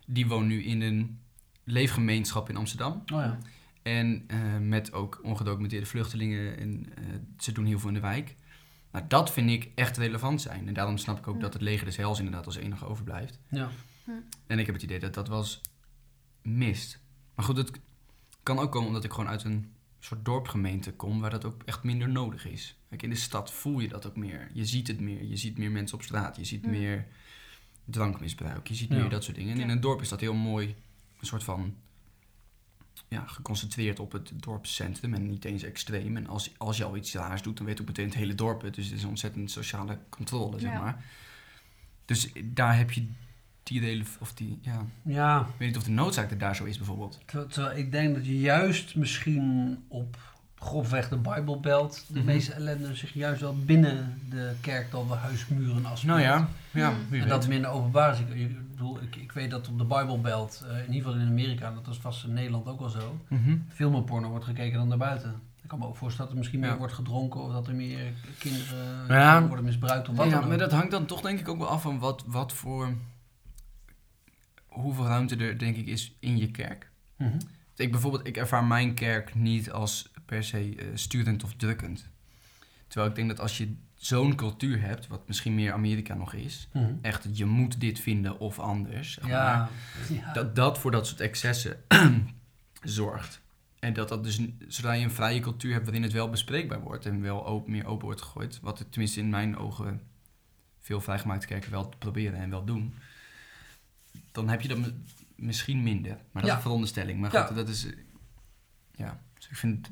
[0.06, 1.18] Die woont nu in een
[1.64, 2.92] leefgemeenschap in Amsterdam.
[2.92, 3.38] Oh ja.
[3.82, 6.56] En eh, met ook ongedocumenteerde vluchtelingen.
[6.58, 7.04] En eh,
[7.38, 8.34] ze doen heel veel in de wijk.
[8.92, 10.68] Nou, dat vind ik echt relevant zijn.
[10.68, 11.40] En daarom snap ik ook Ja.
[11.40, 13.38] dat het leger des hels inderdaad als enige overblijft.
[13.50, 13.70] Ja.
[14.46, 15.60] En ik heb het idee dat dat eens
[16.42, 17.00] mist.
[17.34, 17.70] Maar goed, het
[18.42, 21.20] kan ook komen omdat ik gewoon uit een soort dorpgemeente kom...
[21.20, 22.76] waar dat ook echt minder nodig is.
[22.88, 24.50] Kijk, in de stad voel je dat ook meer.
[24.52, 25.24] Je ziet het meer.
[25.24, 26.36] Je ziet meer mensen op straat.
[26.36, 26.70] Je ziet Mm.
[26.70, 27.06] meer
[27.84, 28.68] drankmisbruik.
[28.68, 28.96] Je ziet Ja.
[28.96, 29.54] meer dat soort dingen.
[29.54, 30.66] En in een dorp is dat heel mooi.
[31.20, 31.74] Een soort van...
[33.08, 36.16] Ja, geconcentreerd op het dorpscentrum en niet eens extreem.
[36.16, 38.62] En als, als je al iets raars doet, dan weet ook meteen het hele dorp
[38.62, 38.74] het.
[38.74, 41.04] Dus het is een ontzettend sociale controle, zeg maar.
[42.04, 43.06] Dus daar heb je
[43.62, 46.64] die rele- of die, ja, Ja, ik weet niet of de noodzaak er daar zo
[46.64, 47.20] is bijvoorbeeld.
[47.26, 50.18] terwijl ik denk dat je juist misschien op
[50.62, 52.26] grofweg de Bijbelbelt de Mhm.
[52.26, 56.92] meeste ellende zich juist wel binnen de kerk dan de huismuren als Nou ja, ja,
[57.10, 58.18] En dat minder openbaar is.
[58.18, 61.28] Ik, ik bedoel, ik, ik weet dat op de Bijbelbelt, eh, in ieder geval in
[61.28, 63.56] Amerika, en dat is vast in Nederland ook wel zo, Mhm.
[63.68, 65.40] veel meer porno wordt gekeken dan daarbuiten.
[65.62, 68.12] Ik kan me ook voorstellen dat er misschien meer wordt gedronken of dat er meer
[68.38, 69.46] kinderen Ja.
[69.46, 70.48] worden misbruikt of wat Ja, dan ook.
[70.48, 72.94] maar dat hangt dan toch denk ik ook wel af van wat, wat voor...
[74.68, 76.90] Hoeveel ruimte er denk ik is in je kerk.
[77.16, 77.38] Mhm.
[77.76, 82.08] Ik bijvoorbeeld, ik ervaar mijn kerk niet als per se eh, sturend of drukkend.
[82.86, 86.68] Terwijl ik denk dat als je zo'n cultuur hebt, wat misschien meer Amerika nog is,
[86.72, 86.92] Mhm.
[87.02, 89.68] echt je moet dit vinden of anders, zeg maar, Ja,
[90.20, 90.32] ja.
[90.32, 91.76] dat dat voor dat soort excessen
[92.82, 93.40] zorgt.
[93.78, 97.06] En dat dat dus, zodra je een vrije cultuur hebt waarin het wel bespreekbaar wordt
[97.06, 100.00] en wel open, meer open wordt gegooid, wat het tenminste in mijn ogen
[100.80, 102.94] veel vrijgemaakte kerken wel proberen en wel doen,
[104.32, 105.02] dan heb je dat mi-
[105.36, 106.10] misschien minder.
[106.32, 106.48] Maar dat Ja.
[106.48, 107.20] is een veronderstelling.
[107.20, 107.86] Maar goed, dat is...
[107.86, 107.92] eh,
[108.96, 109.90] Ja, dus ik vind...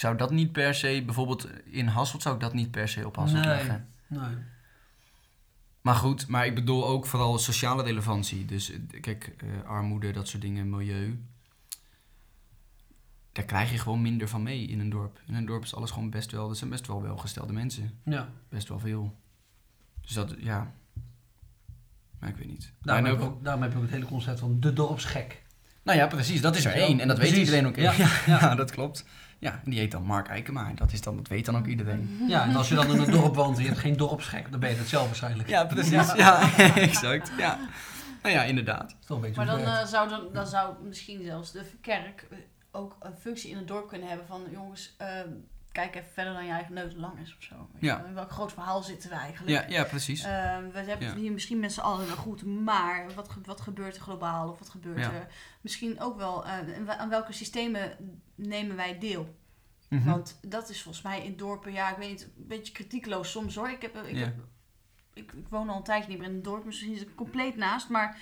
[0.00, 3.06] Ik zou dat niet per se, bijvoorbeeld in Hasselt zou ik dat niet per se
[3.06, 3.54] op Hasselt Nee.
[3.54, 3.88] leggen.
[4.06, 4.20] Nee.
[5.80, 8.44] Maar goed, maar ik bedoel ook vooral sociale relevantie.
[8.44, 11.18] Dus eh, kijk, eh, armoede, dat soort dingen, milieu.
[13.32, 15.20] Daar krijg je gewoon minder van mee in een dorp.
[15.26, 17.98] In een dorp is alles gewoon best wel, er zijn best wel welgestelde mensen.
[18.04, 18.28] Ja.
[18.48, 19.16] Best wel veel.
[20.00, 20.72] Dus dat, ja.
[22.18, 22.72] Maar ik weet niet.
[22.82, 25.42] Daarom, heb ook- ik ook, daarom heb ik ook het hele concept van de dorpsgek.
[25.82, 27.00] nou ja, precies, dat is er één.
[27.00, 27.76] En dat weet iedereen ook.
[27.86, 27.94] Ja.
[28.26, 29.04] ja, dat klopt.
[29.40, 30.68] Ja, en die heet dan Mark Eikema.
[30.68, 32.24] En dat, is dan, dat weet dan ook iedereen.
[32.28, 34.60] Ja, en als je dan in een dorp woont en je hebt geen dorpsgek, dan
[34.60, 35.48] ben je dat zelf waarschijnlijk.
[35.48, 36.12] Ja, precies.
[36.12, 37.32] Ja, exact.
[37.38, 37.58] Ja.
[38.22, 38.88] Nou ja, inderdaad.
[38.88, 41.64] Dat is toch een beetje Maar dan, eh, zou, dan, dan zou misschien zelfs de
[41.80, 42.26] kerk
[42.70, 45.08] ook een functie in het dorp kunnen hebben van jongens, eh,
[45.72, 47.68] kijk even verder dan je eigen neus lang is of zo.
[47.78, 48.04] Ja.
[48.04, 49.68] In welk groot verhaal zitten we eigenlijk?
[49.68, 50.22] Ja, ja precies.
[50.22, 50.30] Eh,
[50.72, 51.06] we hebben Ja.
[51.06, 54.48] het hier misschien met z'n allen wel goed, maar wat, ge- wat gebeurt er globaal
[54.50, 55.12] of wat gebeurt Ja.
[55.12, 55.26] er
[55.60, 57.96] misschien ook wel, eh, aan welke systemen
[58.34, 59.34] nemen wij deel?
[59.88, 60.04] Mhm.
[60.08, 63.54] Want dat is volgens mij in dorpen, ja, ik weet niet, een beetje kritiekloos soms
[63.54, 63.70] hoor.
[63.70, 64.34] Ik, heb, ik, heb,
[65.14, 67.56] ik, ik woon al een tijdje niet meer in een dorp, misschien is het compleet
[67.56, 67.88] naast.
[67.88, 68.18] Maar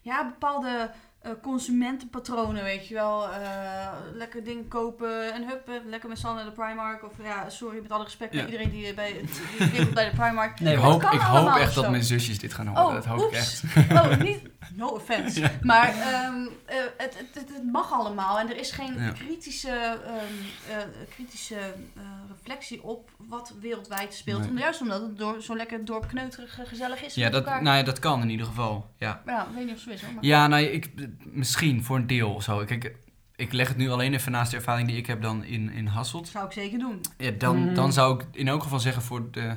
[0.00, 0.90] ja, bepaalde
[1.22, 3.28] eh, consumentenpatronen, weet je wel.
[3.32, 7.04] eh, lekker dingen kopen en hup, eh, lekker met z'n naar de Primark.
[7.04, 8.44] Of ja, sorry, met alle respect Ja.
[8.44, 9.12] iedereen die, bij,
[9.72, 10.60] die bij de Primark.
[10.60, 12.86] Nee, ik hoop, ik hoop echt dat mijn zusjes dit gaan horen.
[12.86, 13.62] Oh, dat hoop ik oeps.
[13.74, 13.92] echt.
[13.92, 14.42] Oh, niet,
[14.74, 15.50] no offense.
[15.62, 19.10] Maar ehm, eh, het, het, het, mag allemaal en er is geen Ja.
[19.10, 19.70] kritische,
[20.06, 21.54] ehm, eh, kritische
[21.96, 22.02] eh,
[22.36, 24.40] reflectie op wat wereldwijd speelt.
[24.40, 24.48] Nee.
[24.48, 27.62] Om, juist omdat het door, zo lekker dorpkneuterig eh, gezellig is Ja dat, elkaar.
[27.62, 28.90] nou ja, dat kan in ieder geval.
[28.98, 30.14] Ja, Ja, ik weet niet of zo is hoor.
[30.14, 30.24] Maar...
[30.24, 30.90] ja nou, ik,
[31.24, 32.64] misschien voor een deel of zo.
[32.64, 32.96] Kijk,
[33.36, 35.86] ik leg het nu alleen even naast de ervaring die ik heb dan in, in
[35.86, 36.28] Hasselt.
[36.28, 37.00] Zou ik zeker doen.
[37.18, 37.74] Ja, dan, Mhm.
[37.74, 39.56] dan zou ik in elk geval zeggen voor de,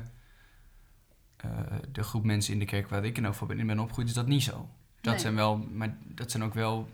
[1.38, 1.50] eh,
[1.92, 4.08] de groep mensen in de kerk waar ik in elk geval ben, in ben opgegroeid,
[4.08, 4.70] is dat niet zo.
[5.02, 5.22] Dat Nee.
[5.22, 6.90] zijn wel, maar dat zijn ook wel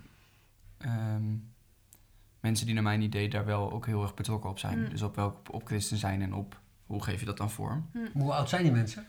[0.78, 1.36] ehm,
[2.40, 4.80] mensen die naar mijn idee daar wel ook heel erg betrokken op zijn.
[4.80, 4.90] Mm.
[4.90, 7.90] Dus op welk op christen zijn en op hoe geef je dat dan vorm.
[8.14, 9.06] Hoe oud zijn die mensen?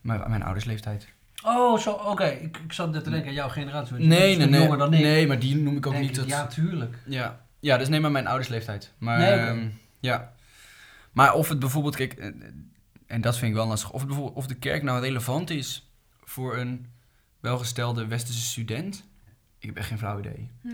[0.00, 1.08] Maar mijn ouders leeftijd.
[1.42, 2.24] Oh, zo, oké.
[2.24, 3.96] Ik, ik zat net te denken aan jouw generatie.
[3.96, 4.60] Nee, nee, nee.
[4.60, 5.00] jonger dan ik.
[5.00, 6.16] Nee, maar die noem ik ook Denk niet.
[6.16, 6.98] ik, Dat, Ja, tuurlijk.
[7.06, 7.44] Ja.
[7.60, 8.92] ja, dus neem maar mijn ouders leeftijd.
[8.98, 9.68] Maar, Nee, ehm,
[10.00, 10.32] ja.
[11.12, 12.26] maar of het bijvoorbeeld, kijk, eh,
[13.06, 15.90] en dat vind ik wel lastig, of, het bijvoorbeeld, of de kerk nou relevant is
[16.24, 16.86] voor een
[17.40, 19.04] welgestelde westerse student,
[19.58, 20.50] ik heb echt geen flauw idee.
[20.60, 20.68] Hm.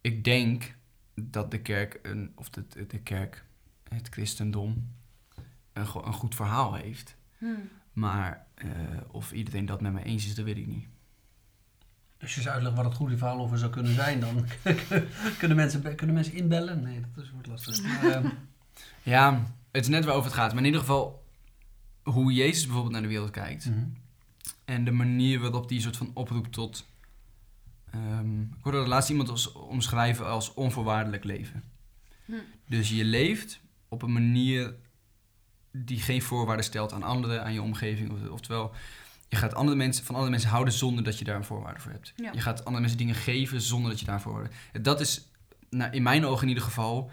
[0.00, 0.74] Ik denk
[1.14, 3.44] dat de kerk, een, of de, de, de kerk,
[3.88, 4.94] het christendom,
[5.72, 7.16] een, een goed verhaal heeft.
[7.38, 7.46] Hm.
[7.92, 8.68] Maar eh,
[9.10, 10.86] of iedereen dat met me eens is, dat weet ik niet.
[12.20, 14.46] Als je eens uitlegt wat het goede verhaal over zou kunnen zijn, dan
[15.38, 16.82] kunnen, mensen, kunnen mensen inbellen.
[16.82, 17.82] Nee, dat is, wordt lastig.
[17.82, 18.28] Maar, ehm,
[19.02, 20.50] Ja, het is net waarover het gaat.
[20.50, 21.24] Maar in ieder geval,
[22.02, 23.66] hoe Jezus bijvoorbeeld naar de wereld kijkt.
[23.66, 23.84] mhm.
[24.64, 26.86] En de manier waarop die soort van oproept tot...
[27.90, 31.62] ehm, ik hoorde laatst iemand als, omschrijven als onvoorwaardelijk leven.
[32.24, 32.32] Hm.
[32.68, 34.74] Dus je leeft op een manier
[35.72, 38.10] die geen voorwaarden stelt aan anderen, aan je omgeving.
[38.10, 38.72] Of- Oftewel,
[39.28, 41.92] je gaat andere mensen, van andere mensen houden zonder dat je daar een voorwaarde voor
[41.92, 42.12] hebt.
[42.16, 42.30] Ja.
[42.32, 45.28] Je gaat andere mensen dingen geven zonder dat je daarvoor voorwaarden Dat is
[45.70, 47.10] nou, in mijn ogen in ieder geval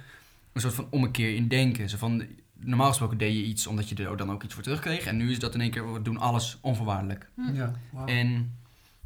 [0.54, 1.90] een soort van ommekeer in denken.
[1.90, 5.06] Zo van, normaal gesproken deed je iets omdat je er dan ook iets voor terugkreeg.
[5.06, 7.30] En nu is dat in één keer, we doen alles onvoorwaardelijk.
[7.36, 7.54] Hm.
[7.54, 7.74] ja.
[8.06, 8.58] En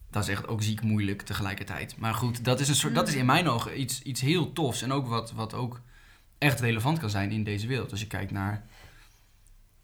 [0.09, 1.97] dat is echt ook ziek moeilijk tegelijkertijd.
[1.97, 4.81] Maar goed, dat is, een soort, dat is in mijn ogen iets, iets heel tofs.
[4.81, 5.81] En ook wat, wat ook
[6.37, 7.91] echt relevant kan zijn in deze wereld.
[7.91, 8.65] Als je kijkt naar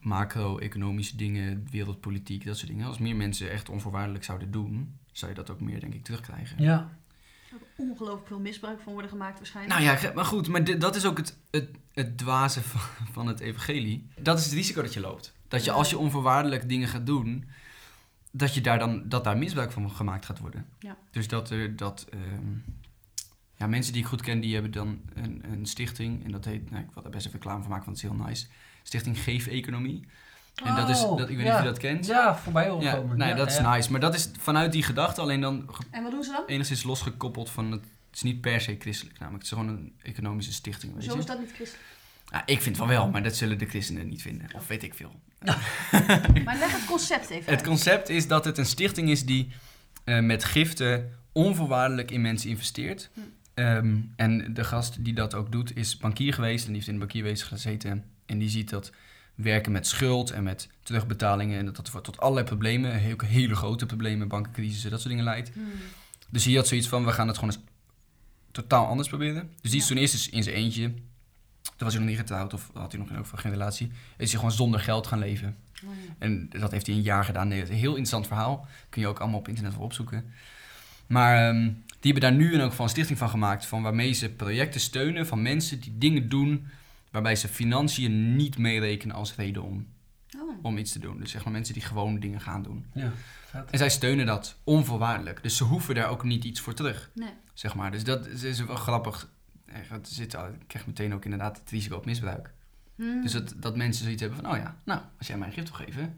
[0.07, 2.85] macro-economische dingen, wereldpolitiek, dat soort dingen.
[2.87, 6.63] Als meer mensen echt onvoorwaardelijk zouden doen, zou je dat ook meer, denk ik, terugkrijgen.
[6.63, 6.89] Ja,
[7.51, 9.79] Er ongelooflijk veel misbruik van worden gemaakt waarschijnlijk.
[9.81, 13.27] Nou ja, maar goed, maar dit- dat is ook het, het, het dwaze van, van
[13.27, 14.07] het evangelie.
[14.19, 15.33] Dat is het risico dat je loopt.
[15.47, 17.45] Dat je als je onvoorwaardelijk dingen gaat doen,
[18.31, 20.65] dat, je daar dan, dat daar misbruik van gemaakt gaat worden.
[20.79, 20.97] Ja.
[21.11, 22.07] Dus dat er dat.
[22.09, 22.53] ehm,
[23.55, 26.23] ja, mensen die ik goed ken, die hebben dan een, een stichting.
[26.25, 28.17] En dat heet, nou, ik wil daar best even reclame van maken, want het is
[28.17, 28.47] heel nice.
[28.87, 30.03] Stichting Geef Economie.
[30.63, 31.53] En dat is, Oh, dat, ik weet niet ja.
[31.53, 32.05] of je dat kent.
[32.05, 33.91] Ja, voorbij Ja, horen nee, dat is nice.
[33.91, 36.43] Maar dat is vanuit die gedachte, alleen dan En wat doen ze dan?
[36.47, 37.81] enigszins losgekoppeld van het.
[37.81, 39.43] Het is niet per se christelijk, namelijk.
[39.43, 40.93] Het is gewoon een economische stichting.
[40.93, 41.19] Weet Zo je?
[41.19, 41.85] is dat niet christelijk.
[42.31, 44.47] Ja, ik vind van wel, maar dat zullen de christenen niet vinden.
[44.55, 45.19] Of weet ik veel.
[46.45, 47.63] Maar leg het concept even Het uit.
[47.67, 49.49] concept is dat het een stichting is die
[50.03, 53.09] eh, met giften onvoorwaardelijk in mensen investeert.
[53.13, 53.19] Hm.
[53.53, 56.93] Ehm, en de gast die dat ook doet is bankier geweest en die heeft in
[56.93, 58.03] de bankierwezen gezeten.
[58.27, 58.91] En die ziet dat
[59.35, 63.85] werken met schuld en met terugbetalingen en dat dat tot allerlei problemen, heel, hele grote
[63.85, 65.51] problemen, bankencrisis en dat soort dingen leidt.
[65.53, 65.71] Hmm.
[66.29, 67.63] Dus hij had zoiets van, we gaan het gewoon eens
[68.51, 69.49] totaal anders proberen.
[69.61, 69.93] Dus die is Ja.
[69.93, 70.93] toen eerst eens in zijn eentje.
[71.61, 73.91] Toen was hij nog niet getrouwd of had hij nog in geen relatie.
[74.17, 75.55] Is hij gewoon zonder geld gaan leven.
[75.83, 75.89] Oh.
[76.19, 77.47] En dat heeft hij een jaar gedaan.
[77.47, 78.67] Nee, het is een heel interessant verhaal.
[78.89, 80.31] Kun je ook allemaal op internet voor opzoeken.
[81.07, 81.63] Maar ehm,
[81.99, 83.65] die hebben daar nu in elk geval een stichting van gemaakt.
[83.65, 86.67] Van waarmee ze projecten steunen van mensen die dingen doen.
[87.17, 89.87] Waarbij ze financiën niet meerekenen als reden om,
[90.39, 90.57] Oh.
[90.65, 91.19] om iets te doen.
[91.19, 92.85] Dus zeg maar mensen die gewoon dingen gaan doen.
[92.93, 93.11] Ja,
[93.45, 93.71] vet.
[93.71, 95.43] En zij steunen dat onvoorwaardelijk.
[95.43, 97.11] Dus ze hoeven daar ook niet iets voor terug.
[97.15, 97.29] Nee.
[97.53, 97.91] Zeg maar.
[97.91, 99.29] Dus dat is, is wel grappig.
[99.65, 102.53] Er zit, al- ik krijg meteen ook inderdaad het risico op misbruik.
[102.95, 103.21] Hmm.
[103.21, 105.77] Dus dat, dat mensen zoiets hebben van, oh ja, nou, als jij mij een gift
[105.77, 106.17] wil geven,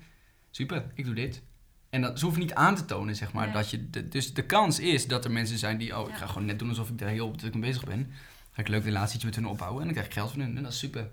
[0.51, 1.41] super, ik doe dit.
[1.89, 3.53] En dat, ze hoeven niet aan te tonen, zeg maar, Nee.
[3.53, 3.89] dat je...
[3.89, 6.59] De, dus de kans is dat er mensen zijn die, oh, ik ga gewoon net
[6.59, 8.11] doen alsof ik daar heel druk mee bezig ben.
[8.51, 10.57] Ga ik een leuk relatietje met hun opbouwen en dan krijg ik geld van hun
[10.57, 11.09] en dat is super.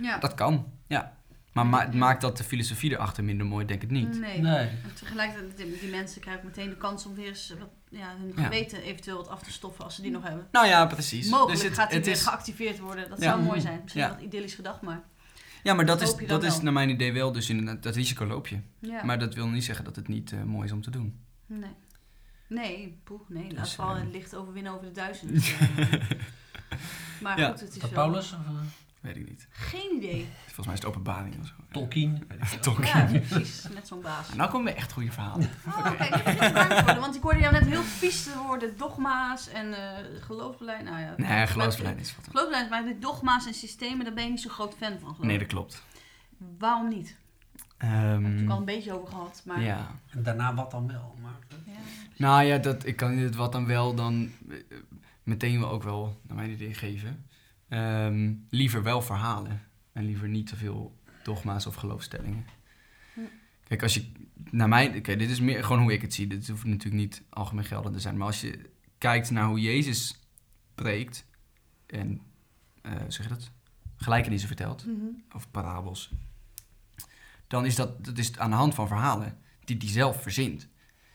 [0.00, 0.18] ja.
[0.18, 1.14] Dat kan, ja.
[1.52, 3.66] Maar ma- maakt dat de filosofie erachter minder mooi?
[3.66, 4.20] Denk het niet.
[4.20, 4.40] Nee.
[4.40, 4.56] Nee.
[4.68, 8.32] En tegelijkertijd, die, die mensen krijgen meteen de kans om weer eens wat, ja, hun
[8.36, 8.42] Ja.
[8.42, 10.46] geweten eventueel wat af te stoffen als ze die nog hebben.
[10.52, 11.28] Nou ja, precies.
[11.28, 13.08] Mogelijk dus het, gaat die het weer is, geactiveerd worden.
[13.08, 13.30] Dat Ja.
[13.30, 13.80] zou mooi zijn.
[13.82, 14.08] Misschien Ja.
[14.08, 15.02] wat idyllisch gedacht, maar
[15.62, 17.94] ja, maar dat dat is, je dat is naar mijn idee wel, dus inderdaad, dat
[17.94, 18.58] risico loop je.
[18.78, 19.04] ja.
[19.04, 21.20] Maar dat wil niet zeggen dat het niet eh, mooi is om te doen.
[21.46, 21.70] Nee.
[22.48, 23.52] Nee, poeh, nee.
[23.52, 25.30] Laat Dus, vooral eh, het licht overwinnen over de duizend.
[26.68, 26.78] Eh,
[27.22, 27.48] maar Ja.
[27.50, 27.90] goed, het is wel...
[27.90, 28.60] Paulus of uh,
[29.00, 29.46] Weet ik niet.
[29.50, 30.28] Geen idee.
[30.44, 31.52] Volgens mij is het openbaring of zo.
[31.72, 32.28] Tolkien?
[32.60, 32.86] Tolkien.
[32.86, 33.66] Ja, precies.
[33.74, 34.34] Net zo'n baas.
[34.34, 35.50] Nou komen we echt goede verhalen.
[35.66, 35.90] Oh,
[36.84, 38.76] worden, want ik hoorde jou net heel vies te worden.
[38.76, 40.84] Dogma's en eh geloofsbeleid.
[40.84, 42.26] Nou ja, Nee, geloofsbeleid is wat.
[42.30, 44.98] Geloofsbeleid, maar de dogma's en systemen, daar ben je niet zo groot fan van.
[45.14, 45.82] geloof Nee, dat klopt.
[46.58, 47.16] Waarom niet?
[47.78, 49.42] Daar Ehm, heb ik al een beetje over gehad.
[49.44, 49.90] Maar ja.
[50.10, 51.14] En daarna wat dan wel.
[51.22, 51.32] Maar,
[51.66, 51.72] Ja.
[52.16, 54.56] Nou ja, dat, ik kan je het wat dan wel dan eh,
[55.26, 57.26] meteen wel ook wel naar mijn idee geven.
[57.68, 59.62] Ehm, liever wel verhalen.
[59.92, 62.44] En liever niet te veel dogma's of geloofstellingen.
[63.14, 63.20] Hm.
[63.64, 64.12] Kijk, als je
[64.50, 64.96] naar mij...
[64.96, 66.26] Oké, dit is meer gewoon hoe ik het zie.
[66.26, 68.16] Dit hoeft natuurlijk niet algemeen geldend te zijn.
[68.16, 70.20] Maar als je kijkt naar hoe Jezus
[70.74, 71.26] preekt...
[71.86, 72.20] En,
[72.82, 73.50] eh, zeg je dat?
[73.96, 74.86] Gelijkenissen vertelt.
[74.86, 75.06] Mhm.
[75.32, 76.10] of parabels,
[77.46, 80.68] dan is dat, dat is aan de hand van verhalen die hij zelf verzint.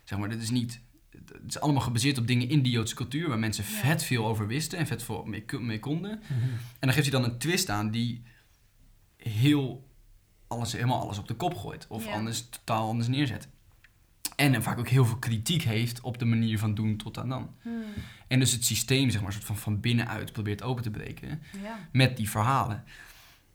[0.04, 0.82] Zeg maar, dat is niet,
[1.42, 3.70] het is allemaal gebaseerd op dingen in die Joodse cultuur, waar mensen Ja.
[3.70, 6.20] vet veel over wisten en vet veel mee, mee konden.
[6.24, 6.34] Mhm.
[6.44, 8.24] En dan geeft hij dan een twist aan die
[9.18, 9.90] heel
[10.48, 11.86] alles, helemaal alles op de kop gooit.
[11.90, 12.12] Of Ja.
[12.12, 13.48] anders, totaal anders neerzet.
[14.36, 17.30] En dan vaak ook heel veel kritiek heeft op de manier van doen tot aan
[17.30, 17.50] dan.
[17.62, 17.84] Hmm.
[18.28, 21.80] En dus het systeem, zeg maar, soort van, van binnenuit probeert open te breken Ja.
[21.92, 22.84] met die verhalen.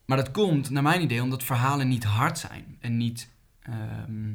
[0.05, 2.77] Maar dat komt, naar mijn idee, omdat verhalen niet hard zijn.
[2.81, 3.29] En niet...
[3.63, 4.33] ehm,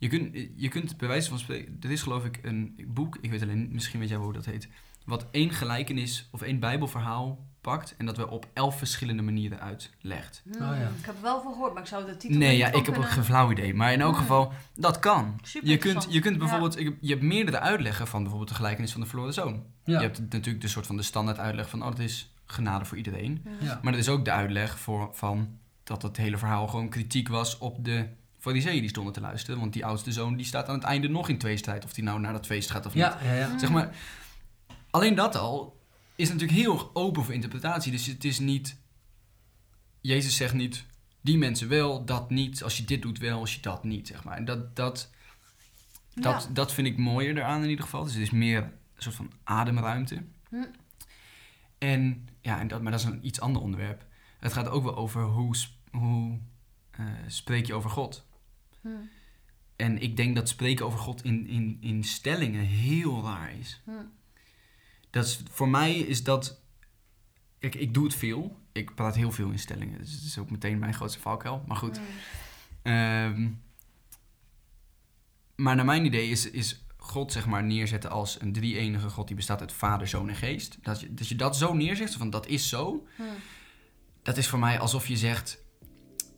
[0.00, 1.76] je, kunt, je kunt bij wijze van spreken...
[1.80, 4.44] Er is geloof ik een boek, ik weet alleen misschien weet jij wel hoe dat
[4.44, 4.68] heet...
[5.04, 7.94] wat één gelijkenis of één bijbelverhaal pakt...
[7.98, 10.42] en dat we op elf verschillende manieren uitlegt.
[10.44, 10.52] Hmm.
[10.52, 10.90] Oh, ja.
[10.98, 12.96] Ik heb er wel van gehoord, maar ik zou de titel Nee, ja, ik heb
[12.96, 13.74] ook geen flauw idee.
[13.74, 14.20] Maar in elk Hmm.
[14.20, 15.38] geval, dat kan.
[15.42, 16.74] Super Je kunt, je kunt bijvoorbeeld...
[17.00, 19.64] Je hebt meerdere uitleggen van bijvoorbeeld de gelijkenis van de verloren zoon.
[19.84, 20.00] Ja.
[20.00, 21.82] Je hebt natuurlijk de soort van de standaard uitleg van...
[21.82, 23.44] oh, dat is genade voor iedereen.
[23.60, 23.80] Ja.
[23.82, 27.58] Maar dat is ook de uitleg voor, van dat het hele verhaal gewoon kritiek was
[27.58, 28.08] op de
[28.40, 29.60] fariseeën die stonden te luisteren.
[29.60, 31.84] Want die oudste zoon die staat aan het einde nog in tweestrijd.
[31.84, 33.02] Of die nou naar dat feest gaat of niet.
[33.02, 33.58] Ja, ja, ja.
[33.58, 33.96] Zeg maar,
[34.90, 35.80] alleen dat al
[36.14, 37.92] is natuurlijk heel erg open voor interpretatie.
[37.92, 38.78] Dus het is niet...
[40.00, 40.84] Jezus zegt niet,
[41.20, 42.62] die mensen wel, dat niet.
[42.62, 44.36] Als je dit doet wel, als je dat niet, zeg maar.
[44.36, 45.10] En dat, dat,
[46.14, 46.52] dat, Ja.
[46.52, 48.04] dat vind ik mooier eraan in ieder geval.
[48.04, 50.22] Dus het is meer een soort van ademruimte.
[50.48, 50.56] Hm.
[51.78, 54.04] En ja, en dat, maar dat is een iets ander onderwerp.
[54.38, 55.54] Het gaat ook wel over hoe,
[55.90, 56.38] hoe
[56.90, 58.26] eh, spreek je over God.
[58.80, 59.08] Hmm.
[59.76, 63.80] En ik denk dat spreken over God in, in, in stellingen heel raar is.
[63.84, 64.12] Hmm.
[65.10, 65.42] Dat is.
[65.50, 66.60] Voor mij is dat...
[67.58, 68.56] Kijk, ik doe het veel.
[68.72, 69.98] Ik praat heel veel in stellingen.
[69.98, 71.64] Dus het is ook meteen mijn grootste valkuil.
[71.66, 71.96] Maar goed.
[71.96, 72.06] Hmm.
[72.82, 73.48] Ehm,
[75.56, 79.36] maar naar mijn idee is, is God zeg maar neerzetten als een drie-enige God die
[79.36, 80.78] bestaat uit Vader, Zoon en Geest.
[80.82, 83.06] Dat je, dat je dat zo neerzet, van dat is zo.
[83.16, 83.26] Hmm.
[84.22, 85.64] Dat is voor mij alsof je zegt: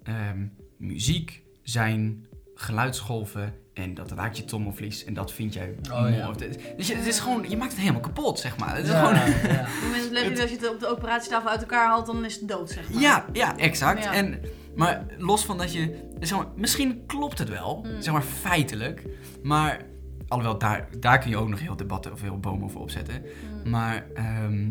[0.02, 6.14] ehm, muziek zijn geluidsgolven en dat raakt je trommelvlies en dat vind jij Oh, mooi.
[6.14, 6.30] ja.
[6.32, 8.76] Dit- Dus je, het is gewoon, je maakt het helemaal kapot, zeg maar.
[8.76, 9.14] Het is Ja, gewoon,
[9.52, 9.60] ja.
[9.60, 12.48] Op het moment dat je het op de operatietafel uit elkaar haalt, dan is het
[12.48, 13.02] dood, zeg maar.
[13.02, 14.04] Ja, ja, exact.
[14.04, 14.12] Ja.
[14.14, 14.40] En,
[14.76, 16.08] maar los van dat je...
[16.20, 18.02] Zeg maar, misschien klopt het wel, Mm.
[18.02, 19.04] zeg maar feitelijk.
[19.42, 19.80] Maar,
[20.28, 23.22] alhoewel, daar, daar kun je ook nog heel debatten of heel boom over opzetten.
[23.64, 23.70] Mm.
[23.70, 24.66] Maar ehm,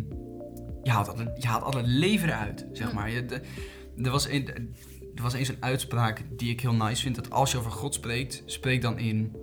[0.83, 2.95] je, haalt altijd, je haalt altijd leven eruit, zeg Mm.
[2.95, 3.09] maar.
[3.09, 3.41] Je, de-
[4.03, 4.75] er, was een,
[5.15, 7.15] er was eens een uitspraak die ik heel nice vind.
[7.15, 9.35] Dat als je over God spreekt, spreek dan in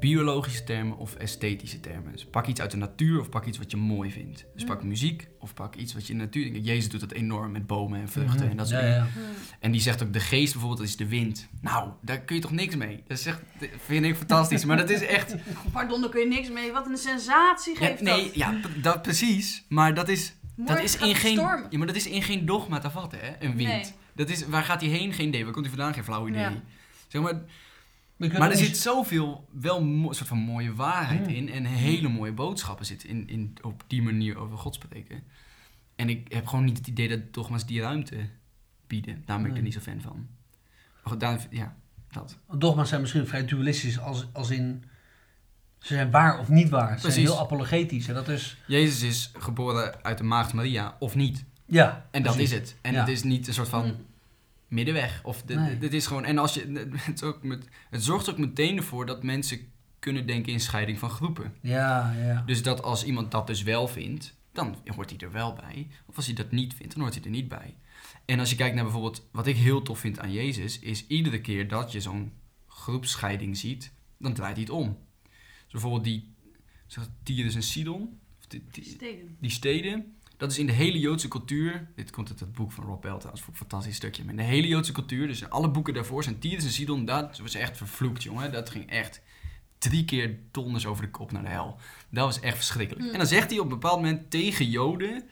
[0.00, 2.12] biologische termen of esthetische termen.
[2.12, 4.46] Dus pak iets uit de natuur of pak iets wat je mooi vindt.
[4.54, 4.88] Dus pak Mm.
[4.88, 6.56] muziek of pak iets wat je in de natuur...
[6.56, 9.04] Jezus doet dat enorm met bomen en vruchten en dat soort ja, dingen.
[9.14, 9.20] ja.
[9.20, 9.34] Mm.
[9.60, 11.48] En die zegt ook, de geest bijvoorbeeld, dat is de wind.
[11.60, 13.02] Nou, daar kun je toch niks mee?
[13.06, 14.64] Dat is echt, dat vind ik fantastisch.
[14.64, 15.34] Maar dat is echt...
[15.72, 16.72] Pardon, daar kun je niks mee.
[16.72, 18.34] Wat een sensatie Ja, geeft nee, dat.
[18.34, 19.64] ja, dat precies.
[19.68, 21.66] Maar dat is, dat is, in geen, stormen.
[21.70, 23.46] ja, maar dat is in geen dogma te vatten, hè?
[23.46, 23.68] Een wind.
[23.68, 23.84] Nee.
[24.18, 25.12] Dat is, waar gaat hij heen?
[25.12, 25.44] Geen idee.
[25.44, 25.94] Waar komt hij vandaan?
[25.94, 26.40] Geen flauw idee.
[26.40, 26.62] Ja.
[27.08, 27.40] Zeg maar,
[28.16, 31.34] maar er zit zoveel, wel mo- soort van mooie waarheid Mm.
[31.34, 31.48] in.
[31.50, 35.22] En hele mooie boodschappen zitten in, in, op die manier over God spreken.
[35.96, 38.28] En ik heb gewoon niet het idee dat dogma's die ruimte
[38.86, 39.22] bieden.
[39.26, 40.26] Daar ben ik er niet zo fan van.
[41.02, 41.76] Maar goed, daar, ja,
[42.10, 42.38] dat.
[42.56, 44.84] Dogma's zijn misschien vrij dualistisch als, als in...
[45.78, 46.98] Ze zijn waar of niet waar.
[47.00, 48.08] Ze zijn heel apologetisch.
[48.08, 48.56] En dat is...
[48.66, 51.44] Jezus is geboren uit de maagd Maria, of niet.
[51.68, 52.52] Ja, En dat precies.
[52.52, 52.76] is het.
[52.82, 53.00] En Ja.
[53.00, 53.96] het is niet een soort van Mm.
[54.68, 55.20] middenweg.
[55.24, 55.78] Of dit, Nee.
[55.78, 56.24] dit is gewoon.
[56.24, 56.88] En als je.
[57.00, 59.60] Het, ook met, het zorgt ook meteen ervoor dat mensen
[59.98, 61.54] kunnen denken in scheiding van groepen.
[61.60, 62.42] Ja, ja.
[62.46, 65.86] Dus dat als iemand dat dus wel vindt, dan hoort hij er wel bij.
[66.06, 67.74] Of als hij dat niet vindt, dan hoort hij er niet bij.
[68.24, 69.28] En als je kijkt naar bijvoorbeeld.
[69.32, 72.32] Wat ik heel tof vind aan Jezus, is iedere keer dat je zo'n
[72.66, 74.98] groepsscheiding ziet, dan draait hij het om.
[75.62, 76.34] Dus bijvoorbeeld die.
[76.86, 78.18] Zeg, het, Tyrus en Sidon.
[78.38, 79.36] Of die, die- Steden.
[79.40, 81.86] die steden, dat is in de hele Joodse cultuur.
[81.96, 84.22] Dit komt uit het boek van Rob Bell trouwens, vond ik een fantastisch stukje.
[84.24, 87.04] Maar in de hele Joodse cultuur, dus in alle boeken daarvoor zijn Tyrus en Sidon,
[87.04, 88.52] dat was echt vervloekt, jongen.
[88.52, 89.20] Dat ging echt
[89.78, 91.78] drie keer donders over de kop naar de hel.
[92.10, 93.04] Dat was echt verschrikkelijk.
[93.04, 93.12] Hmm.
[93.12, 95.22] En dan zegt hij op een bepaald moment tegen Joden.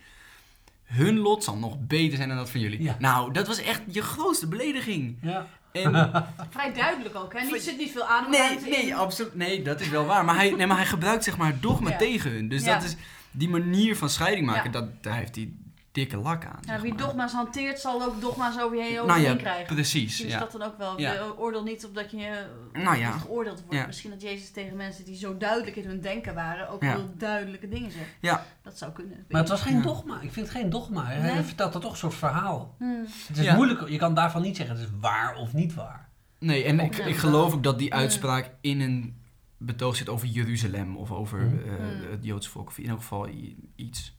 [0.84, 2.82] Hun lot zal nog beter zijn dan dat van jullie.
[2.82, 2.96] Ja.
[2.98, 5.16] Nou, dat was echt je grootste belediging.
[5.22, 5.46] ja.
[5.72, 5.92] En
[6.50, 7.38] Vrij duidelijk ook, hè?
[7.54, 8.94] Er zit niet veel Nee, ademruimte nee, in.
[8.94, 9.34] absoluut.
[9.34, 10.24] Nee, dat is wel waar.
[10.24, 11.96] Maar hij, nee, maar hij gebruikt zeg maar dogma Ja.
[11.96, 12.48] tegen hun.
[12.48, 12.74] Dus Ja.
[12.74, 12.96] dat is
[13.38, 14.80] die manier van scheiding maken, Ja.
[14.80, 15.52] dat, daar heeft hij
[15.92, 16.60] dikke lak aan.
[16.66, 17.02] Ja, wie maar.
[17.02, 19.74] dogma's hanteert, zal ook dogma's over je heen Nou overheen ja, krijgen.
[19.74, 20.18] precies.
[20.18, 20.38] Ja.
[20.38, 21.00] dat dan ook wel.
[21.00, 21.12] Ja.
[21.12, 23.12] Je oordeel niet op dat je Nou ja.
[23.12, 23.74] niet geoordeeld wordt.
[23.74, 23.86] Ja.
[23.86, 26.90] Misschien dat Jezus tegen mensen die zo duidelijk in hun denken waren, ook Ja.
[26.94, 28.04] heel duidelijke dingen zegt.
[28.20, 28.44] Ja.
[28.62, 29.24] Dat zou kunnen.
[29.28, 29.82] Maar het was geen Ja.
[29.82, 30.14] dogma.
[30.20, 31.04] Ik vind het geen dogma.
[31.06, 32.74] Hij vertelt dat toch een soort verhaal.
[32.78, 33.06] Hmm.
[33.26, 33.54] Het is Ja.
[33.54, 33.88] moeilijk.
[33.88, 36.08] Je kan daarvan niet zeggen het is waar of niet waar.
[36.38, 39.20] Nee, en ik, ik geloof ook dat die uitspraak in een
[39.56, 41.58] betoog zit over Jeruzalem of over Mhm.
[41.68, 42.10] eh, Mhm.
[42.10, 42.68] het Joodse volk.
[42.68, 43.28] Of in elk geval
[43.76, 44.16] iets.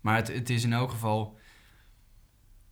[0.00, 1.38] Maar het, het is in elk geval...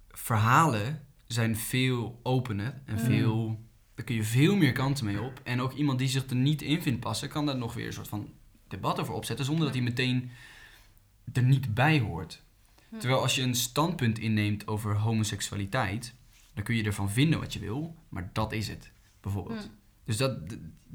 [0.09, 3.61] Verhalen zijn veel opener en veel...
[3.95, 5.41] Daar kun je veel meer kanten mee op.
[5.45, 7.29] En ook iemand die zich er niet in vindt passen...
[7.29, 8.31] kan daar nog weer een soort van
[8.69, 9.45] debat over opzetten...
[9.45, 10.31] zonder dat hij meteen
[11.33, 12.43] er niet bij hoort.
[12.89, 12.99] Hm.
[12.99, 16.15] Terwijl als je een standpunt inneemt over homoseksualiteit...
[16.55, 17.97] dan kun je ervan vinden wat je wil...
[18.09, 19.71] maar dat is het, bijvoorbeeld.
[20.05, 20.39] Dus dat,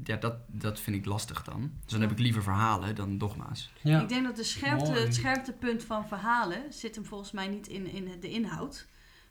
[0.04, 1.60] ja, dat, dat vind ik lastig dan.
[1.82, 3.70] Dus dan heb ik liever verhalen dan dogma's.
[3.82, 4.00] Ja.
[4.00, 5.00] Ik denk dat de scherpte, Mooi.
[5.04, 8.86] het scherptepunt van verhalen zit hem volgens mij niet in, in de inhoud,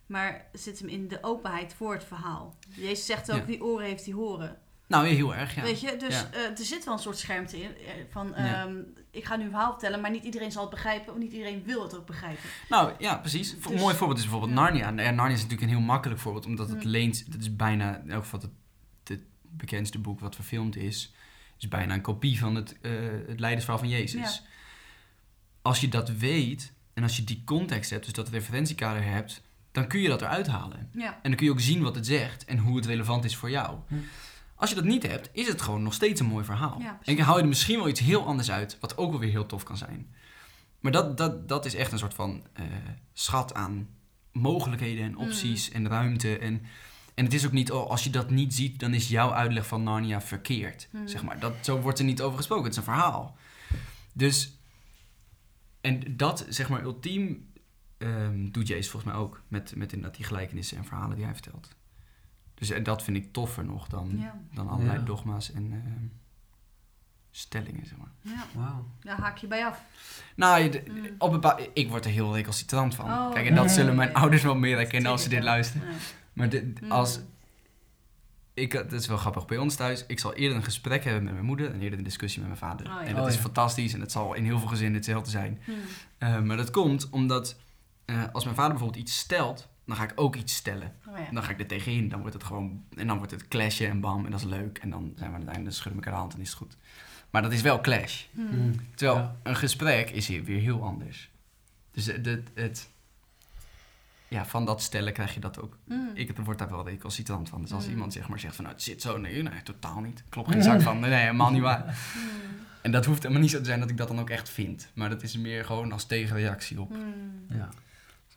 [0.05, 2.55] maar zit hem in de openheid voor het verhaal.
[2.69, 3.45] Jezus zegt ook, Ja.
[3.45, 4.57] wie oren heeft, die horen.
[4.87, 5.61] Nou, ja, heel erg, ja.
[5.61, 6.29] Weet je, dus Ja.
[6.31, 7.69] eh, er zit wel een soort schermte in.
[7.75, 8.63] eh, van, Ja.
[8.65, 8.75] ehm,
[9.11, 11.63] ik ga nu een verhaal vertellen, maar niet iedereen zal het begrijpen, of niet iedereen
[11.63, 12.43] wil het ook begrijpen.
[12.69, 13.51] Nou, ja, precies.
[13.51, 14.59] Een Dus- mooi voorbeeld is bijvoorbeeld ja.
[14.63, 14.89] Narnia.
[14.91, 16.87] Narnia is natuurlijk een heel makkelijk voorbeeld, omdat het Hm.
[16.89, 17.31] leent...
[17.31, 18.49] Dat is bijna, in elk geval het
[19.57, 21.13] bekendste boek wat verfilmd is...
[21.57, 22.91] is bijna een kopie van het, eh
[23.27, 24.35] het leidersverhaal van Jezus.
[24.35, 24.49] Ja.
[25.61, 29.41] Als je dat weet, en als je die context hebt, dus dat referentiekader hebt...
[29.71, 30.89] dan kun je dat eruit halen.
[30.93, 33.35] Ja, En dan kun je ook zien wat het zegt en hoe het relevant is
[33.35, 33.77] voor jou.
[33.87, 33.95] Hm.
[34.55, 36.79] Als je dat niet hebt, is het gewoon nog steeds een mooi verhaal.
[36.79, 39.19] Ja, en dan haal je er misschien wel iets heel anders uit, wat ook wel
[39.19, 40.13] weer heel tof kan zijn.
[40.79, 42.65] Maar dat, dat, dat is echt een soort van eh,
[43.13, 43.87] schat aan
[44.31, 46.37] mogelijkheden en opties en ruimte.
[46.37, 46.61] En,
[47.17, 49.67] en het is ook niet, oh, als je dat niet ziet, dan is jouw uitleg
[49.67, 50.87] van Narnia verkeerd.
[50.91, 51.07] Hm.
[51.07, 51.39] Zeg maar.
[51.39, 53.37] dat, zo wordt er niet over gesproken, het is een verhaal.
[54.13, 54.57] Dus,
[55.81, 57.51] en dat, zeg maar, ultiem
[57.97, 59.41] ehm, doet Jezus volgens mij ook.
[59.47, 61.75] Met, met inderdaad die gelijkenissen en verhalen die hij vertelt.
[62.53, 65.03] Dus en dat vind ik toffer nog dan, ja, dan allerlei Ja.
[65.05, 66.05] dogma's en ehm,
[67.31, 68.11] stellingen, zeg maar.
[68.21, 68.45] ja.
[68.55, 68.87] Wauw.
[68.99, 69.83] Daar haak je bij af.
[70.35, 71.15] Nou, je- Mm.
[71.17, 73.05] op een ik word er heel recalcitrant van.
[73.05, 75.87] Oh, Kijk, en dat zullen mijn ouders wel meer herkennen als ze dit luisteren.
[76.37, 76.91] Maar dit, Mm.
[76.91, 77.19] als,
[78.53, 80.03] ik, dat is wel grappig bij ons thuis.
[80.07, 82.61] Ik zal eerder een gesprek hebben met mijn moeder en eerder een discussie met mijn
[82.61, 82.85] vader.
[82.87, 83.01] Oh, ja.
[83.07, 83.41] En dat Oh, is ja.
[83.41, 85.59] fantastisch en het zal in heel veel gezinnen hetzelfde zijn.
[85.65, 85.71] Hm.
[86.17, 87.59] Eh, maar dat komt omdat
[88.05, 90.95] eh, als mijn vader bijvoorbeeld iets stelt dan ga ik ook iets stellen.
[91.07, 91.31] Oh, ja.
[91.31, 92.09] Dan ga ik er tegenin.
[92.09, 92.83] Dan wordt het gewoon.
[92.95, 94.25] En dan wordt het clashen en bam.
[94.25, 94.77] En dat is leuk.
[94.77, 96.57] En dan zijn we aan het einde, schudden we elkaar de hand en is het
[96.57, 96.77] goed.
[97.29, 98.23] Maar dat is wel clash.
[98.31, 98.71] Mm.
[98.95, 99.35] Terwijl Ja.
[99.43, 101.29] een gesprek is hier weer heel anders.
[101.91, 102.89] Dus het, het, het-
[104.27, 105.77] ja, van dat stellen krijg je dat ook.
[105.87, 106.11] Hmm.
[106.13, 107.61] Ik word daar wel recalcitrant van.
[107.61, 107.91] Dus als Mm.
[107.91, 109.17] iemand zeg maar zegt van nou, het zit zo.
[109.17, 110.23] Nee, nee, totaal niet.
[110.29, 110.99] Klopt geen zak van.
[110.99, 111.81] Nee, nee, helemaal niet waar.
[112.13, 112.25] Hmm.
[112.81, 114.91] En dat hoeft helemaal niet zo te zijn dat ik dat dan ook echt vind.
[114.93, 116.95] Maar dat is meer gewoon als tegenreactie op.
[117.49, 117.69] Ja.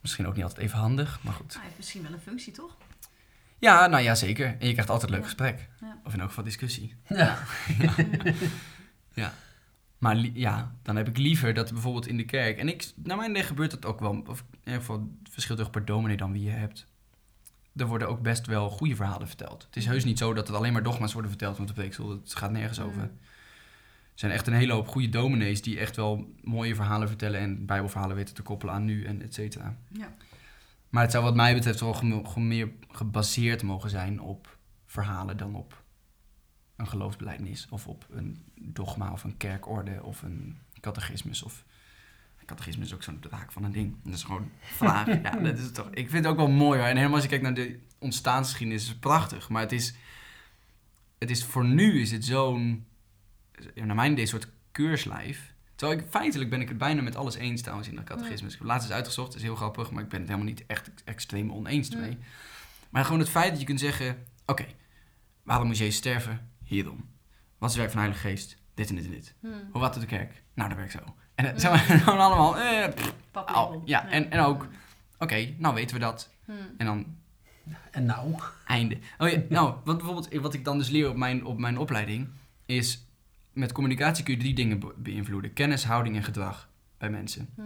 [0.01, 1.53] Misschien ook niet altijd even handig, maar goed.
[1.55, 2.77] Hij heeft misschien wel een functie, toch?
[3.59, 4.47] Ja, nou ja, zeker.
[4.47, 5.27] En je krijgt altijd een leuk Ja.
[5.35, 5.69] gesprek.
[5.81, 5.99] Ja.
[6.05, 6.95] Of in elk geval discussie.
[9.15, 9.33] Ja.
[9.99, 12.59] Maar li- ja, dan heb ik liever dat bijvoorbeeld in de kerk...
[12.59, 14.23] En ik, naar mijn idee gebeurt dat ook wel.
[14.27, 16.87] Of in ieder geval verschilt toch per dominee dan wie je hebt.
[17.77, 19.63] Er worden ook best wel goede verhalen verteld.
[19.63, 22.11] Het is heus niet zo dat het alleen maar dogma's worden verteld op de preekstoel.
[22.11, 22.85] Het gaat nergens Mm.
[22.85, 23.03] over.
[23.03, 23.11] Er
[24.27, 27.41] zijn echt een hele hoop goede dominees die echt wel mooie verhalen vertellen...
[27.41, 29.77] en bijbelverhalen weten te koppelen aan nu en et cetera.
[29.89, 30.15] Ja.
[30.89, 32.03] Maar het zou wat mij betreft wel
[32.37, 35.83] meer gebaseerd mogen zijn op verhalen dan op
[36.77, 41.65] een geloofsbelijdenis of op een dogma of een kerkorde of een catechismus of
[42.51, 43.97] catechismus is ook zo'n draak van een ding.
[44.05, 45.07] Dat is gewoon vraag.
[45.23, 45.89] ja, dat is toch.
[45.91, 46.89] Ik vind het ook wel mooi hoor.
[46.89, 49.95] En helemaal als je kijkt naar de ontstaansgeschiedenis is het prachtig, maar het is
[51.19, 52.87] het is voor nu is het zo'n
[53.75, 55.55] naar mijn idee soort keurslijf.
[55.75, 58.53] Terwijl ik feitelijk ben ik het bijna met alles eens trouwens in dat catechismus.
[58.53, 60.67] Ik heb laatst eens uitgezocht, dat is heel grappig, maar ik ben het helemaal niet
[60.67, 61.95] echt extreem oneens Ja.
[61.95, 62.19] ermee.
[62.91, 64.67] Maar gewoon het feit dat je kunt zeggen: oké,
[65.43, 66.51] waarom moest Jezus sterven?
[66.65, 67.09] Hierom.
[67.59, 68.57] Wat is het werk van de Heilige Geest?
[68.75, 69.35] Dit en dit en dit.
[69.41, 69.53] Hmm.
[69.73, 70.43] Hoe wat doet de kerk?
[70.55, 71.15] Nou, dat werkt zo.
[71.41, 71.61] En het Mm.
[71.61, 72.59] zeg maar gewoon allemaal.
[72.59, 73.15] eh, pff,
[73.85, 74.67] ja, en- en ook-
[75.19, 76.31] Oké, nou weten we dat.
[76.45, 76.57] Hmm.
[76.77, 77.05] En dan
[77.91, 78.35] En nou?
[78.67, 78.99] einde.
[79.19, 82.29] Oh ja, nou, wat bijvoorbeeld wat ik dan dus leer op mijn, op mijn opleiding
[82.67, 83.05] is
[83.53, 87.49] met communicatie kun je drie dingen be- beïnvloeden: kennis, houding en gedrag bij mensen.
[87.55, 87.65] Hmm.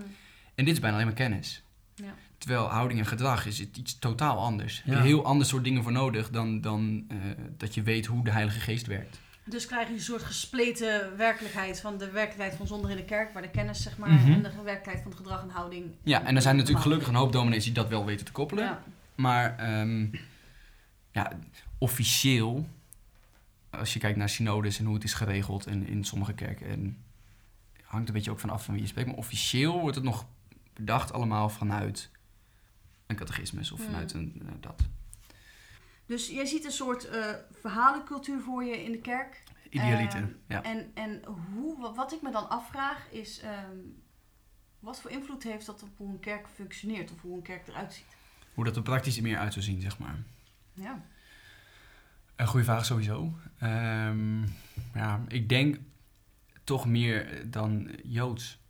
[0.55, 1.63] En dit is bijna alleen maar kennis.
[1.95, 2.15] Ja.
[2.39, 4.79] Terwijl houding en gedrag is het iets totaal anders.
[4.85, 4.95] Er Ja.
[4.95, 7.17] heb je heel ander soort dingen voor nodig dan, dan eh,
[7.57, 9.21] dat je weet hoe de Heilige Geest werkt.
[9.44, 13.33] Dus krijg je een soort gespleten werkelijkheid van de werkelijkheid van zonder in de kerk,
[13.33, 14.33] waar de kennis zeg maar, Mhm.
[14.33, 15.85] en de werkelijkheid van het gedrag en houding.
[16.02, 18.64] Ja, en er zijn natuurlijk gelukkig een hoop dominees die dat wel weten te koppelen.
[18.64, 18.83] Ja.
[19.14, 20.07] Maar ehm,
[21.12, 21.33] ja,
[21.78, 22.68] officieel,
[23.70, 26.98] als je kijkt naar synodes en hoe het is geregeld in, in sommige kerken, en
[27.83, 30.26] hangt een beetje ook van af van wie je spreekt, maar officieel wordt het nog
[30.74, 32.11] bedacht allemaal vanuit
[33.07, 33.87] een catechismus of Hmm.
[33.88, 34.83] vanuit een, eh, dat.
[36.07, 39.43] Dus jij ziet een soort eh, verhalencultuur voor je in de kerk.
[39.71, 40.62] Idealiter, Ehm, ja.
[40.62, 41.23] En, en
[41.55, 43.77] hoe, wa- wat ik me dan afvraag is, ehm,
[44.79, 47.93] wat voor invloed heeft dat op hoe een kerk functioneert of hoe een kerk eruit
[47.93, 48.17] ziet?
[48.55, 50.17] Hoe dat er praktisch meer uit zou zien, zeg maar.
[50.73, 51.03] Ja.
[52.37, 53.38] Een goede vraag sowieso.
[53.59, 54.43] Ehm,
[54.95, 55.79] ja, ik denk
[56.64, 58.62] toch meer dan Joods.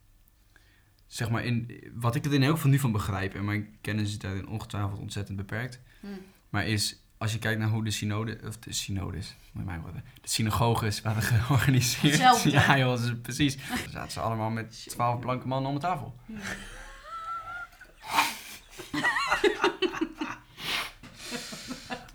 [1.07, 4.09] Zeg maar, in, wat ik er in heel veel nu van begrijp, en mijn kennis
[4.09, 6.07] is daarin ongetwijfeld ontzettend beperkt, Hm.
[6.49, 10.05] maar is, als je kijkt naar hoe de synode, of de synodes, moet mij worden,
[10.23, 12.13] de synagoges waren georganiseerd.
[12.13, 12.51] Hetzelfde.
[12.51, 13.57] Ja joh, dat is precies.
[13.57, 16.15] Dan zaten ze allemaal met twaalf blanke mannen om de tafel.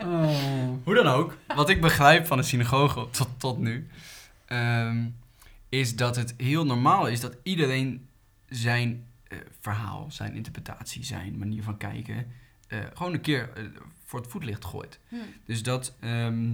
[0.03, 0.73] Oh.
[0.83, 3.88] Hoe dan ook, wat ik begrijp van de synagoge tot, tot nu,
[4.45, 5.05] ehm,
[5.69, 8.07] is dat het heel normaal is dat iedereen
[8.47, 12.31] zijn eh, verhaal, zijn interpretatie, zijn manier van kijken,
[12.69, 13.63] eh, gewoon een keer eh,
[14.05, 14.99] voor het voetlicht gooit.
[15.08, 15.15] Hm.
[15.45, 16.49] Dus dat, ehm,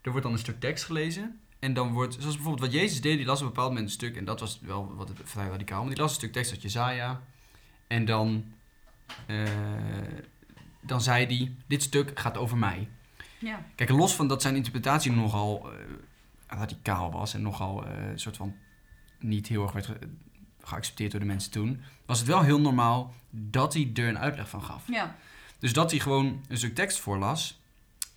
[0.00, 1.40] er wordt dan een stuk tekst gelezen.
[1.58, 3.92] En dan wordt, zoals bijvoorbeeld wat Jezus deed, die las op een bepaald moment een
[3.94, 4.16] stuk.
[4.16, 5.80] En dat was wel wat vrij radicaal.
[5.80, 7.20] Maar die las een stuk tekst uit Jezaja.
[7.86, 8.44] En dan,
[9.26, 9.36] eh,
[10.80, 12.88] dan zei hij, dit stuk gaat over mij.
[13.38, 13.64] Ja.
[13.74, 15.70] Kijk, los van dat zijn interpretatie nogal
[16.46, 17.34] radicaal was.
[17.34, 18.54] En nogal een soort van
[19.18, 19.98] niet heel erg werd ge-
[20.62, 21.82] geaccepteerd door de mensen toen.
[22.06, 24.82] Was het wel heel normaal dat hij er een uitleg van gaf.
[24.88, 25.16] Ja.
[25.58, 27.60] Dus dat hij gewoon een stuk tekst voorlas,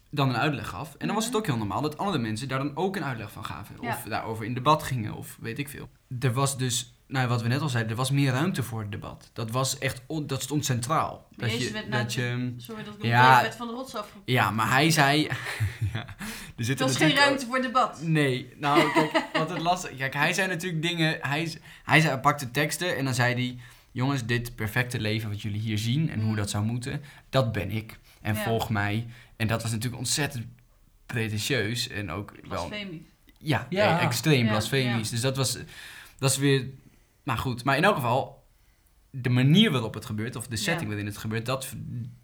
[0.09, 0.95] dan een uitleg gaf.
[0.97, 3.31] En dan was het ook heel normaal dat andere mensen daar dan ook een uitleg
[3.31, 3.75] van gaven.
[3.81, 3.89] Ja.
[3.89, 5.89] Of daarover in debat gingen, of weet ik veel.
[6.19, 8.91] Er was dus, nou wat we net al zeiden, er was meer ruimte voor het
[8.91, 9.29] debat.
[9.33, 11.27] Dat was echt, dat stond centraal.
[11.35, 13.41] Dat Jezus je, dat je, Sorry dat ik Ja.
[13.41, 14.13] werd van de rots af.
[14.25, 15.21] ja, maar hij zei...
[15.93, 16.05] ja,
[16.57, 18.01] er zit was geen ruimte voor debat.
[18.01, 19.97] Nee, nou kijk, wat het lastig...
[19.97, 21.17] Kijk, hij zei natuurlijk dingen...
[21.21, 23.59] Hij, hij, zei, hij pakte teksten en dan zei hij...
[23.91, 26.35] Jongens, dit perfecte leven wat jullie hier zien en hoe Mm.
[26.35, 27.99] dat zou moeten, dat ben ik.
[28.21, 28.43] En Ja.
[28.43, 29.07] volg mij.
[29.35, 30.45] En dat was natuurlijk ontzettend
[31.05, 32.67] pretentieus en ook wel...
[32.67, 33.07] Blasfemie.
[33.37, 33.97] Ja, Ja.
[33.99, 35.05] eh, extreem Ja, blasfemisch.
[35.07, 35.11] ja.
[35.13, 35.57] Dus dat was,
[36.17, 36.65] dat is weer...
[37.23, 38.37] Maar goed, maar in elk geval...
[39.11, 40.61] De manier waarop het gebeurt, of de Ja.
[40.61, 41.73] setting waarin het gebeurt, dat,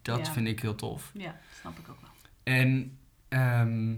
[0.01, 0.34] dat Ja.
[0.34, 1.11] vind ik heel tof.
[1.13, 2.09] Ja, snap ik ook wel.
[2.43, 2.97] En
[3.28, 3.95] ehm,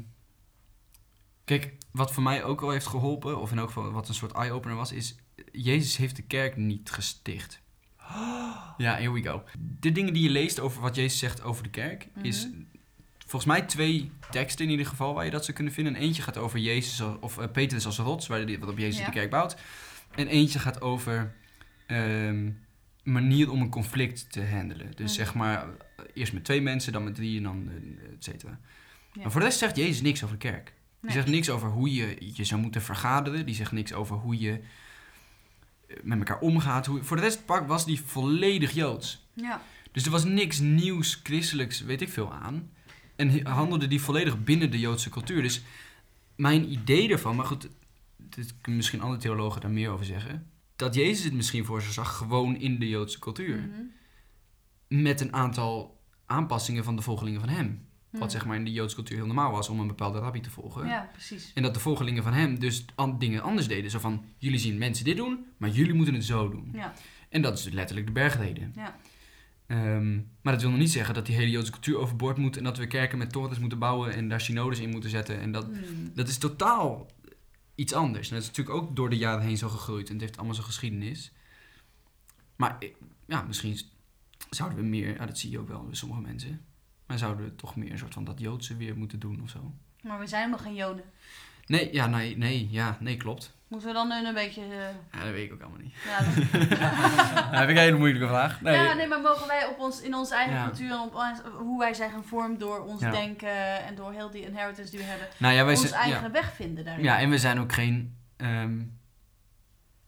[1.46, 4.32] kijk, wat voor mij ook wel heeft geholpen, of in elk geval wat een soort
[4.32, 5.16] eye-opener was, is
[5.64, 7.62] Jezus heeft de kerk niet gesticht.
[8.78, 9.44] Ja, here we go.
[9.80, 12.48] De dingen die je leest over wat Jezus zegt over de kerk, is
[13.18, 15.96] volgens mij twee teksten in ieder geval waar je dat zou kunnen vinden.
[15.96, 19.00] En eentje gaat over Jezus of eh, Petrus als rots, waar die, wat op Jezus
[19.00, 19.06] Ja.
[19.06, 19.58] de kerk bouwt.
[20.16, 21.34] En eentje gaat over
[21.88, 22.50] ehm
[23.04, 24.88] manier om een conflict te handelen.
[24.96, 25.24] Dus Mhm.
[25.26, 28.60] zeg maar, eh, eerst met twee mensen, dan met drie en dan eh, et cetera.
[29.14, 29.22] Ja.
[29.22, 30.66] Maar voor de rest zegt Jezus niks over de kerk.
[30.66, 31.12] Die Nee.
[31.14, 33.46] zegt niks over hoe je je zou moeten vergaderen.
[33.46, 34.60] Die zegt niks over hoe je
[36.04, 36.86] met elkaar omgaat.
[36.86, 39.28] Hoe, voor de rest pak- was die volledig Joods.
[39.34, 39.62] Ja.
[39.92, 42.70] Dus er was niks nieuws, christelijks, weet ik veel aan.
[43.16, 45.42] En handelde die volledig binnen de Joodse cultuur.
[45.42, 45.62] Dus
[46.36, 47.70] mijn idee ervan, maar goed,
[48.18, 50.52] dit kunnen misschien andere theologen daar meer over zeggen.
[50.76, 53.58] Dat Jezus het misschien voor zich zag, gewoon in de Joodse cultuur.
[53.58, 55.04] Mhm.
[55.04, 57.87] Met een aantal aanpassingen van de volgelingen van hem.
[58.12, 58.30] Wat Mhm.
[58.30, 60.88] zeg maar in de Joodse cultuur heel normaal was om een bepaalde rabbi te volgen.
[60.88, 61.52] Ja, precies.
[61.54, 63.92] En dat de volgelingen van hem dus an- dingen anders deden.
[63.92, 66.70] Zo van, jullie zien mensen dit doen, maar jullie moeten het zo doen.
[66.74, 66.94] Ja.
[67.30, 68.74] En dat is letterlijk de bergreden.
[68.76, 68.96] Ja.
[69.68, 72.58] Ehm, maar dat wil nog niet zeggen dat die hele Joodse cultuur overboord moet...
[72.58, 75.40] en dat we kerken met torens moeten bouwen en daar synodes in moeten zetten.
[75.40, 76.12] En dat, Hmm.
[76.14, 77.08] dat is totaal
[77.76, 78.28] iets anders.
[78.30, 80.08] En dat is natuurlijk ook door de jaren heen zo gegroeid.
[80.08, 81.32] En het heeft allemaal zijn geschiedenis.
[82.56, 82.96] Maar ik-
[83.28, 83.80] ja, misschien
[84.50, 85.14] zouden we meer...
[85.16, 86.66] Ja, dat zie je ook wel bij sommige mensen.
[87.08, 89.72] Maar zouden we toch meer een soort van dat Joodse weer moeten doen of zo?
[90.02, 91.04] Maar we zijn nog geen Joden.
[91.66, 93.56] Nee, ja, nee, nee, ja, nee, klopt.
[93.68, 94.62] Moeten we dan een, beetje...
[94.62, 94.70] eh,
[95.20, 95.94] Ja, dat weet ik ook allemaal niet.
[96.06, 98.62] ja, dat- Ja, heb ik een hele moeilijke vraag.
[98.62, 100.64] Nee, ja, nee, maar mogen wij op ons, in onze eigen Ja.
[100.66, 103.12] cultuur en op ons- hoe wij zijn gevormd door ons Ja.
[103.12, 106.32] denken en door heel die inheritance die we hebben, nou ja, wij ons zijn, eigen
[106.32, 107.04] weg vinden daarin.
[107.04, 108.16] ja, en we zijn ook geen...
[108.38, 108.80] ehm,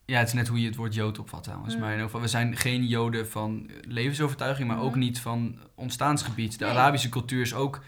[0.10, 1.74] ja, het is net hoe je het woord Jood opvat trouwens.
[1.74, 1.80] Mm.
[1.80, 5.00] Maar in ieder geval, we zijn geen Joden van levensovertuiging, maar ook Mhm.
[5.00, 6.60] niet van ontstaansgebied.
[6.60, 6.74] De Nee.
[6.74, 7.84] Arabische cultuur is ook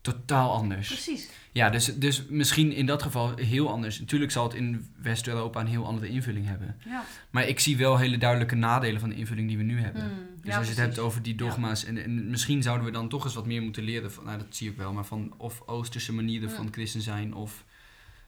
[0.00, 0.86] totaal anders.
[0.88, 1.28] Precies.
[1.52, 4.00] Ja, dus, dus misschien in dat geval heel anders.
[4.00, 6.76] Natuurlijk zal het in West-Europa een heel andere invulling hebben.
[6.84, 7.04] Ja.
[7.30, 10.02] Maar ik zie wel hele duidelijke nadelen van de invulling die we nu hebben.
[10.02, 10.10] Mm,
[10.40, 13.08] Dus ja, als je het hebt over die dogma's, en, en misschien zouden we dan
[13.08, 15.62] toch eens wat meer moeten leren van, nou dat zie ik wel, maar van of
[15.66, 16.54] Oosterse manieren Mm.
[16.54, 17.64] van christen zijn of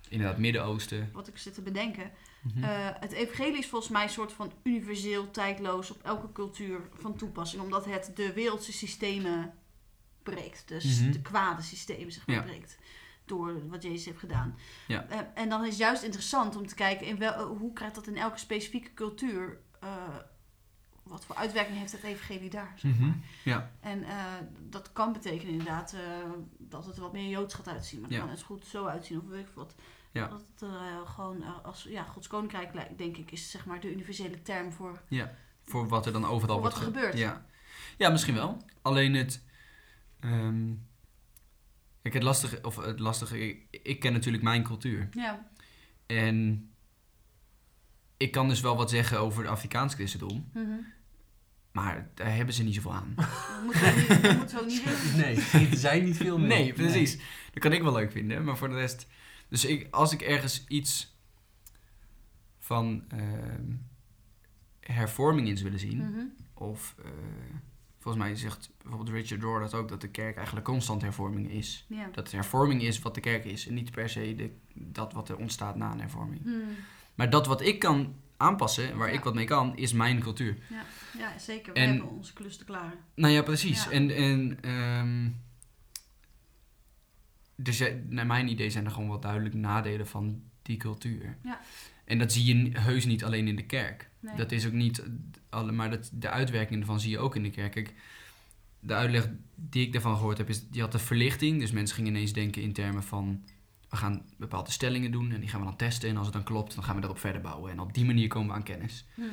[0.08, 1.08] inderdaad Midden-Oosten.
[1.12, 2.10] Wat ik zit te bedenken.
[2.44, 2.64] Mhm.
[2.64, 2.70] Eh,
[3.00, 7.62] het evangelie is volgens mij een soort van universeel, tijdloos, op elke cultuur van toepassing.
[7.62, 9.54] Omdat het de wereldse systemen
[10.22, 10.68] breekt.
[10.68, 11.10] Dus Mhm.
[11.12, 12.42] de kwade systemen, zeg maar, Ja.
[12.42, 12.78] breekt.
[13.24, 14.58] Door wat Jezus heeft gedaan.
[14.86, 15.06] Ja.
[15.08, 18.06] Eh, en dan is het juist interessant om te kijken in wel, hoe krijgt dat
[18.06, 19.58] in elke specifieke cultuur.
[19.80, 19.90] eh,
[21.02, 22.72] wat voor uitwerking heeft het evangelie daar?
[22.76, 23.06] Zeg Mhm.
[23.06, 23.16] maar.
[23.44, 24.04] Ja, En
[24.68, 25.94] dat kan betekenen inderdaad
[26.58, 28.00] dat het er wat meer joods gaat uitzien.
[28.00, 28.26] Maar het Ja.
[28.26, 29.74] kan zo goed zo uitzien of weet ik wat.
[30.14, 30.28] Ja.
[30.28, 33.92] Dat het eh, gewoon eh, als ja, Gods koninkrijk denk ik, is zeg maar de
[33.92, 35.02] universele term voor,
[35.64, 37.18] voor wat er dan overal wordt er ge- gebeurt.
[37.18, 37.46] Ja.
[37.98, 38.62] ja, misschien wel.
[38.82, 39.44] Alleen het.
[40.20, 40.72] ehm,
[42.02, 45.08] kijk, het lastige, of het lastige, ik, ik ken natuurlijk mijn cultuur.
[45.10, 45.48] Ja.
[46.06, 46.68] En
[48.16, 50.68] ik kan dus wel wat zeggen over het Afrikaans christendom, Mhm.
[51.72, 53.14] maar daar hebben ze niet zoveel aan.
[53.16, 55.16] We ook niet, we ook niet doen.
[55.20, 55.36] Nee,
[55.70, 56.48] er zijn niet veel meer.
[56.48, 57.16] Nee, precies.
[57.52, 59.06] Dat kan ik wel leuk vinden, maar voor de rest...
[59.54, 61.16] Dus ik, als ik ergens iets
[62.58, 63.72] van ehm,
[64.80, 66.24] hervorming in zou willen zien, Mhm.
[66.54, 67.10] of eh,
[67.98, 71.86] volgens mij zegt bijvoorbeeld Richard Rohr dat ook, dat de kerk eigenlijk constant hervorming is.
[71.88, 72.08] Ja.
[72.12, 75.28] Dat de hervorming is wat de kerk is en niet per se de, dat wat
[75.28, 76.42] er ontstaat na een hervorming.
[76.42, 76.62] Hmm.
[77.14, 79.14] Maar dat wat ik kan aanpassen, waar Ja.
[79.14, 80.56] ik wat mee kan, is mijn cultuur.
[81.18, 81.72] ja, zeker.
[81.72, 82.98] We En- hebben onze klus te klaren.
[83.14, 83.84] Nou ja, precies.
[83.84, 83.90] Ja.
[83.90, 85.30] En, en ehm,
[87.64, 91.36] dus ja, naar mijn idee zijn er gewoon wel duidelijk nadelen van die cultuur.
[91.42, 91.60] Ja.
[92.04, 94.10] En dat zie je heus niet alleen in de kerk.
[94.20, 94.36] Nee.
[94.36, 95.02] Dat is ook niet,
[95.48, 97.72] alle, maar dat, de uitwerking ervan zie je ook in de kerk.
[97.72, 97.94] Kijk,
[98.80, 101.60] de uitleg die ik daarvan gehoord heb, is, die had de verlichting.
[101.60, 103.44] Dus mensen gingen ineens denken in termen van,
[103.88, 106.08] we gaan bepaalde stellingen doen en die gaan we dan testen.
[106.08, 107.70] En als het dan klopt, dan gaan we daarop verder bouwen.
[107.70, 109.06] En op die manier komen we aan kennis.
[109.14, 109.30] Hmm.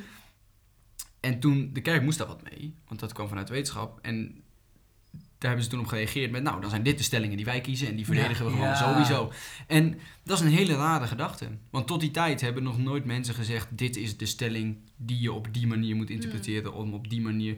[1.20, 3.98] En toen, de kerk moest daar wat mee, want dat kwam vanuit wetenschap.
[4.00, 4.42] En
[5.42, 7.60] daar hebben ze toen op gereageerd met, nou, dan zijn dit de stellingen die wij
[7.60, 8.74] kiezen en die verdedigen we gewoon Ja.
[8.74, 9.32] sowieso.
[9.66, 11.48] En dat is een hele rare gedachte.
[11.70, 15.32] Want tot die tijd hebben nog nooit mensen gezegd, dit is de stelling die je
[15.32, 17.56] op die manier moet interpreteren, om op die manier...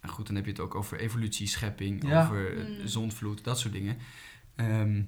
[0.00, 2.22] Nou goed, dan heb je het ook over evolutie, schepping, Ja.
[2.24, 2.86] over eh, Mm.
[2.86, 3.96] zondvloed, dat soort dingen.
[4.56, 5.02] Ehm,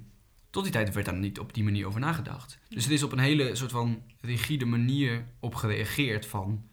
[0.49, 2.59] tot die tijd werd daar niet op die manier over nagedacht.
[2.69, 6.63] Dus het is op een hele soort van rigide manier op gereageerd van...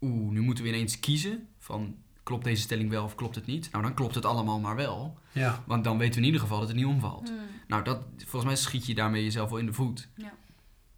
[0.00, 1.96] Oeh, nu moeten we ineens kiezen van...
[2.22, 3.70] Klopt deze stelling wel of klopt het niet?
[3.72, 5.18] Nou, dan klopt het allemaal maar wel.
[5.32, 5.62] Ja.
[5.66, 7.28] Want dan weten we in ieder geval dat het niet omvalt.
[7.28, 7.38] Hmm.
[7.66, 10.08] Nou, dat, volgens mij schiet je daarmee jezelf wel in de voet.
[10.16, 10.32] Ja.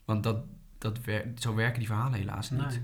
[0.04, 0.44] Want dat,
[0.78, 2.68] dat wer- zo werken die verhalen helaas niet.
[2.68, 2.82] Nee.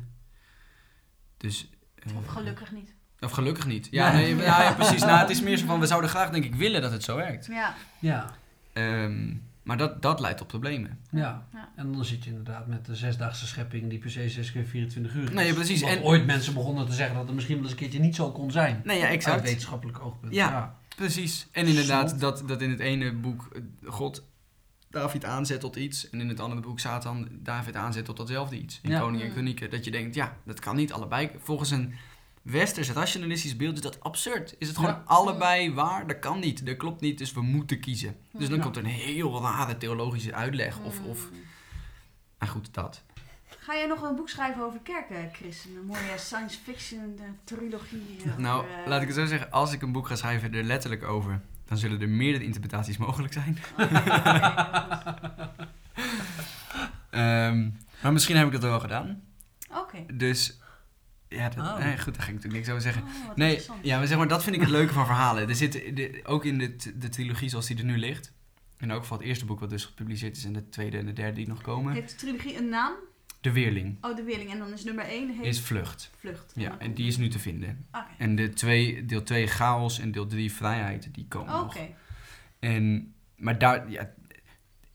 [1.37, 2.95] Dus, eh, Of gelukkig niet.
[3.21, 3.89] Of gelukkig niet.
[3.91, 4.35] Ja, Nee.
[4.35, 5.01] nee, ja, ja, precies.
[5.01, 7.17] Nou, het is meer zo van, we zouden graag denk ik willen dat het zo
[7.17, 7.47] werkt.
[7.47, 7.75] Ja.
[7.99, 8.31] Ja.
[8.73, 9.35] Ehm,
[9.71, 10.99] Maar dat, dat leidt tot problemen.
[11.11, 11.47] Ja.
[11.53, 11.73] Ja.
[11.77, 15.15] en dan zit je inderdaad met de zesdaagse schepping die per se 6 keer 24
[15.15, 15.31] uur is.
[15.31, 15.83] Nee, precies.
[15.83, 18.15] Omdat En- ooit mensen begonnen te zeggen dat het misschien wel eens een keertje niet
[18.15, 18.81] zo kon zijn.
[18.85, 19.43] Nee, ja, Uit exact.
[19.43, 20.35] wetenschappelijk oogpunt.
[20.35, 20.77] Ja.
[20.97, 21.49] Precies.
[21.53, 23.61] En inderdaad, dat, dat in het ene boek eh,
[23.93, 24.25] God
[24.91, 26.11] David aanzet tot iets.
[26.11, 28.81] En in het andere boek Satan David aanzet tot datzelfde iets.
[28.83, 29.01] In Ja.
[29.01, 29.31] Koning en.
[29.33, 29.71] Kronieken.
[29.71, 31.31] Dat je denkt, ja, dat kan niet allebei.
[31.39, 31.95] Volgens een
[32.43, 34.55] westers rationalistisch beeld is dat absurd.
[34.59, 35.03] Is het gewoon Ja.
[35.05, 36.07] allebei waar?
[36.07, 36.67] Dat kan niet.
[36.67, 37.19] Dat klopt niet.
[37.19, 38.17] Dus we moeten kiezen.
[38.33, 38.63] Dus dan Ja.
[38.63, 40.79] komt er een heel rare theologische uitleg.
[40.81, 41.37] Of, of, Mm.
[42.39, 43.03] maar goed, dat.
[43.59, 45.65] Ga jij nog een boek schrijven over kerken, Chris?
[45.65, 48.17] Een mooie science fiction eh, trilogie?
[48.27, 49.51] over, Nou, eh, laat ik het zo zeggen.
[49.51, 51.41] Als ik een boek ga schrijven er letterlijk over...
[51.65, 53.59] dan zullen er meerdere interpretaties mogelijk zijn.
[57.11, 57.69] Ehm,
[58.03, 59.23] maar misschien heb ik dat wel gedaan.
[59.77, 60.15] Oké.
[60.15, 60.60] Dus
[61.31, 61.79] ja, dat, Oh.
[61.79, 63.03] nee, goed, daar ga ik natuurlijk niks over zeggen.
[63.03, 65.49] Oh, Nee, ja, maar zeg maar, dat vind ik het leuke van verhalen.
[65.49, 68.33] Er zit de, ook in de, de trilogie zoals die er nu ligt.
[68.79, 71.13] In elk geval het eerste boek wat dus gepubliceerd is en de tweede en de
[71.13, 71.93] derde die nog komen.
[71.93, 72.93] Heeft de trilogie een naam?
[73.41, 74.51] De Weerling Oh, De Weerling.
[74.51, 76.11] En dan is nummer 1 heet is Vlucht.
[76.19, 76.53] Vlucht.
[76.57, 77.87] Ja, en die is nu te vinden.
[77.93, 78.05] Oké.
[78.19, 81.63] En de twee, deel 2 Chaos en deel 3 Vrijheid, die komen Oké.
[81.79, 81.89] nog.
[82.59, 84.11] En, maar daar, ja,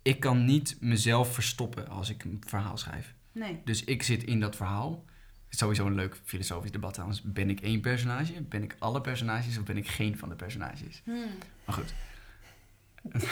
[0.02, 3.14] ik kan niet mezelf verstoppen als ik een verhaal schrijf.
[3.32, 3.62] Nee.
[3.64, 5.06] Dus ik zit in dat verhaal.
[5.56, 7.22] Het is sowieso een leuk filosofisch debat trouwens.
[7.22, 8.42] Ben ik één personage?
[8.42, 11.02] Ben ik alle personages of ben ik geen van de personages?
[11.04, 11.26] Hmm.
[11.66, 11.94] Maar goed.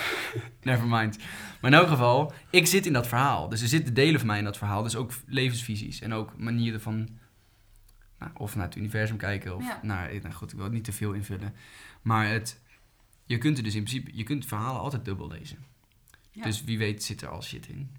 [0.61, 1.17] Never mind.
[1.61, 3.49] Maar in elk geval, ik zit in dat verhaal.
[3.49, 4.83] Dus er zitten delen van mij in dat verhaal.
[4.83, 7.09] Dus ook levensvisies en ook manieren van...
[8.19, 9.79] Nou, of naar het universum kijken of Ja.
[9.81, 10.13] naar...
[10.21, 11.53] Nou goed, ik wil het niet te veel invullen.
[12.01, 12.61] Maar het,
[13.25, 14.11] je kunt er dus in principe...
[14.17, 15.57] Je kunt verhalen altijd dubbel lezen.
[16.31, 16.43] Ja.
[16.43, 17.91] Dus wie weet zit er al shit in.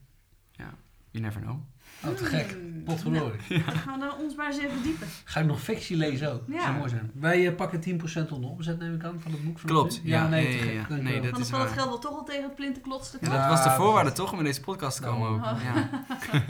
[0.52, 0.74] Ja,
[1.10, 1.60] you never know.
[2.08, 2.50] Oh, te gek.
[2.50, 2.72] Hmm.
[2.84, 3.40] Potverdorie.
[3.48, 5.06] Nou, dan gaan we ons maar eens even verdiepen.
[5.24, 6.46] Ga ik nog fictie lezen ook?
[6.46, 6.62] Dat Ja.
[6.62, 7.10] zou mooi zijn.
[7.14, 9.58] Wij eh, pakken 10% onder omzet, neem ik aan, van het boek.
[9.58, 10.72] Van Klopt, het- ja, nee, ja, te ja, gek.
[10.72, 10.84] ja.
[10.88, 12.82] Dank je Nee, dat is dan valt het geld wel toch al tegen het plinten
[12.82, 13.18] klotste.
[13.20, 15.44] Ja, dat was de Ja, voorwaarde dat- toch om in deze podcast te komen ook.
[15.44, 15.60] Oh.
[15.64, 15.88] Ja.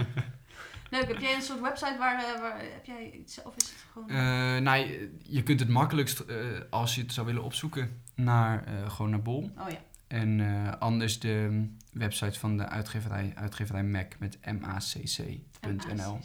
[0.91, 1.07] Leuk.
[1.09, 4.09] Heb jij een soort website waar, eh, waar heb jij iets, of is het gewoon...
[4.09, 4.17] Eh,
[4.63, 6.37] nou, je, je kunt het makkelijkst, eh,
[6.71, 9.51] als je het zou willen opzoeken, naar, eh, gewoon naar Bol.
[9.59, 9.77] oh ja.
[10.09, 16.19] En eh, anders de website van de uitgeverij, uitgeverij Mac met macc.nl.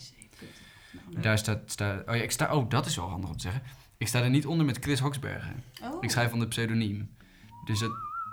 [1.22, 3.62] Daar staat, staat oh ja, ik sta, oh dat is wel handig om te zeggen.
[3.98, 5.64] Ik sta er niet onder met Chris Hoksbergen.
[5.84, 5.98] Oh.
[6.04, 7.10] Ik schrijf onder pseudoniem.
[7.66, 7.92] Dus dat,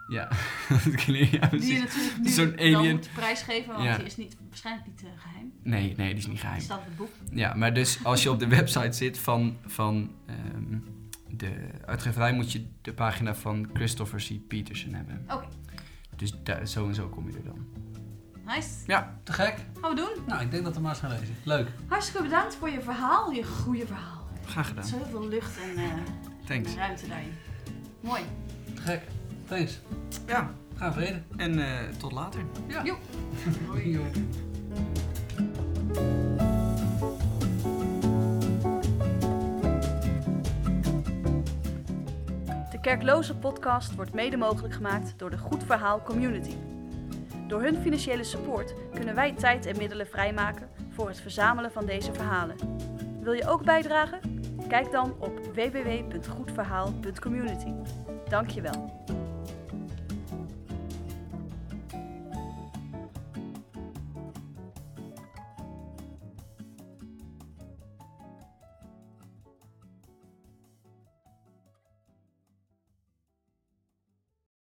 [0.08, 0.28] ja,
[0.68, 2.94] dat klinkt, ja Die je natuurlijk nu Zo'n alien.
[2.94, 3.96] moet prijsgeven, want Ja.
[3.96, 5.52] die is niet, waarschijnlijk niet eh, geheim.
[5.62, 6.60] Nee, nee, die is niet Die geheim.
[6.60, 7.10] staat op het boek.
[7.30, 10.78] Ja, maar dus als je op de website zit van, van ehm,
[11.28, 14.48] de uitgeverij, moet je de pagina van Christopher C.
[14.48, 15.24] Peterson hebben.
[15.30, 15.46] Oké.
[16.16, 17.66] Dus daar, zo en zo kom je er dan.
[18.46, 18.68] Nice.
[18.86, 19.54] Ja, Te gek?
[19.80, 20.24] Gaan we doen.
[20.26, 21.34] Nou, ik denk dat we maar eens gaan lezen.
[21.44, 21.68] Leuk.
[21.88, 24.28] Hartstikke bedankt voor je verhaal, je goede verhaal.
[24.44, 24.84] graag gedaan.
[24.84, 25.90] Zoveel lucht en eh,
[26.46, 26.74] Thanks.
[26.74, 27.32] ruimte daarin.
[28.00, 28.22] Mooi.
[28.74, 29.02] Te gek.
[29.48, 29.80] Thanks.
[30.26, 31.22] Ja, Ga vrede.
[31.36, 32.40] en eh, tot later.
[32.66, 32.84] Ja.
[32.84, 32.98] Joep.
[33.70, 34.00] Hoi.
[42.86, 46.54] Kerkloze podcast wordt mede mogelijk gemaakt door de Goed Verhaal Community.
[47.48, 52.12] Door hun financiële support kunnen wij tijd en middelen vrijmaken voor het verzamelen van deze
[52.12, 52.56] verhalen.
[53.20, 54.20] Wil je ook bijdragen?
[54.68, 57.72] Kijk dan op www.goedverhaal.community.
[58.28, 59.04] Dank je wel.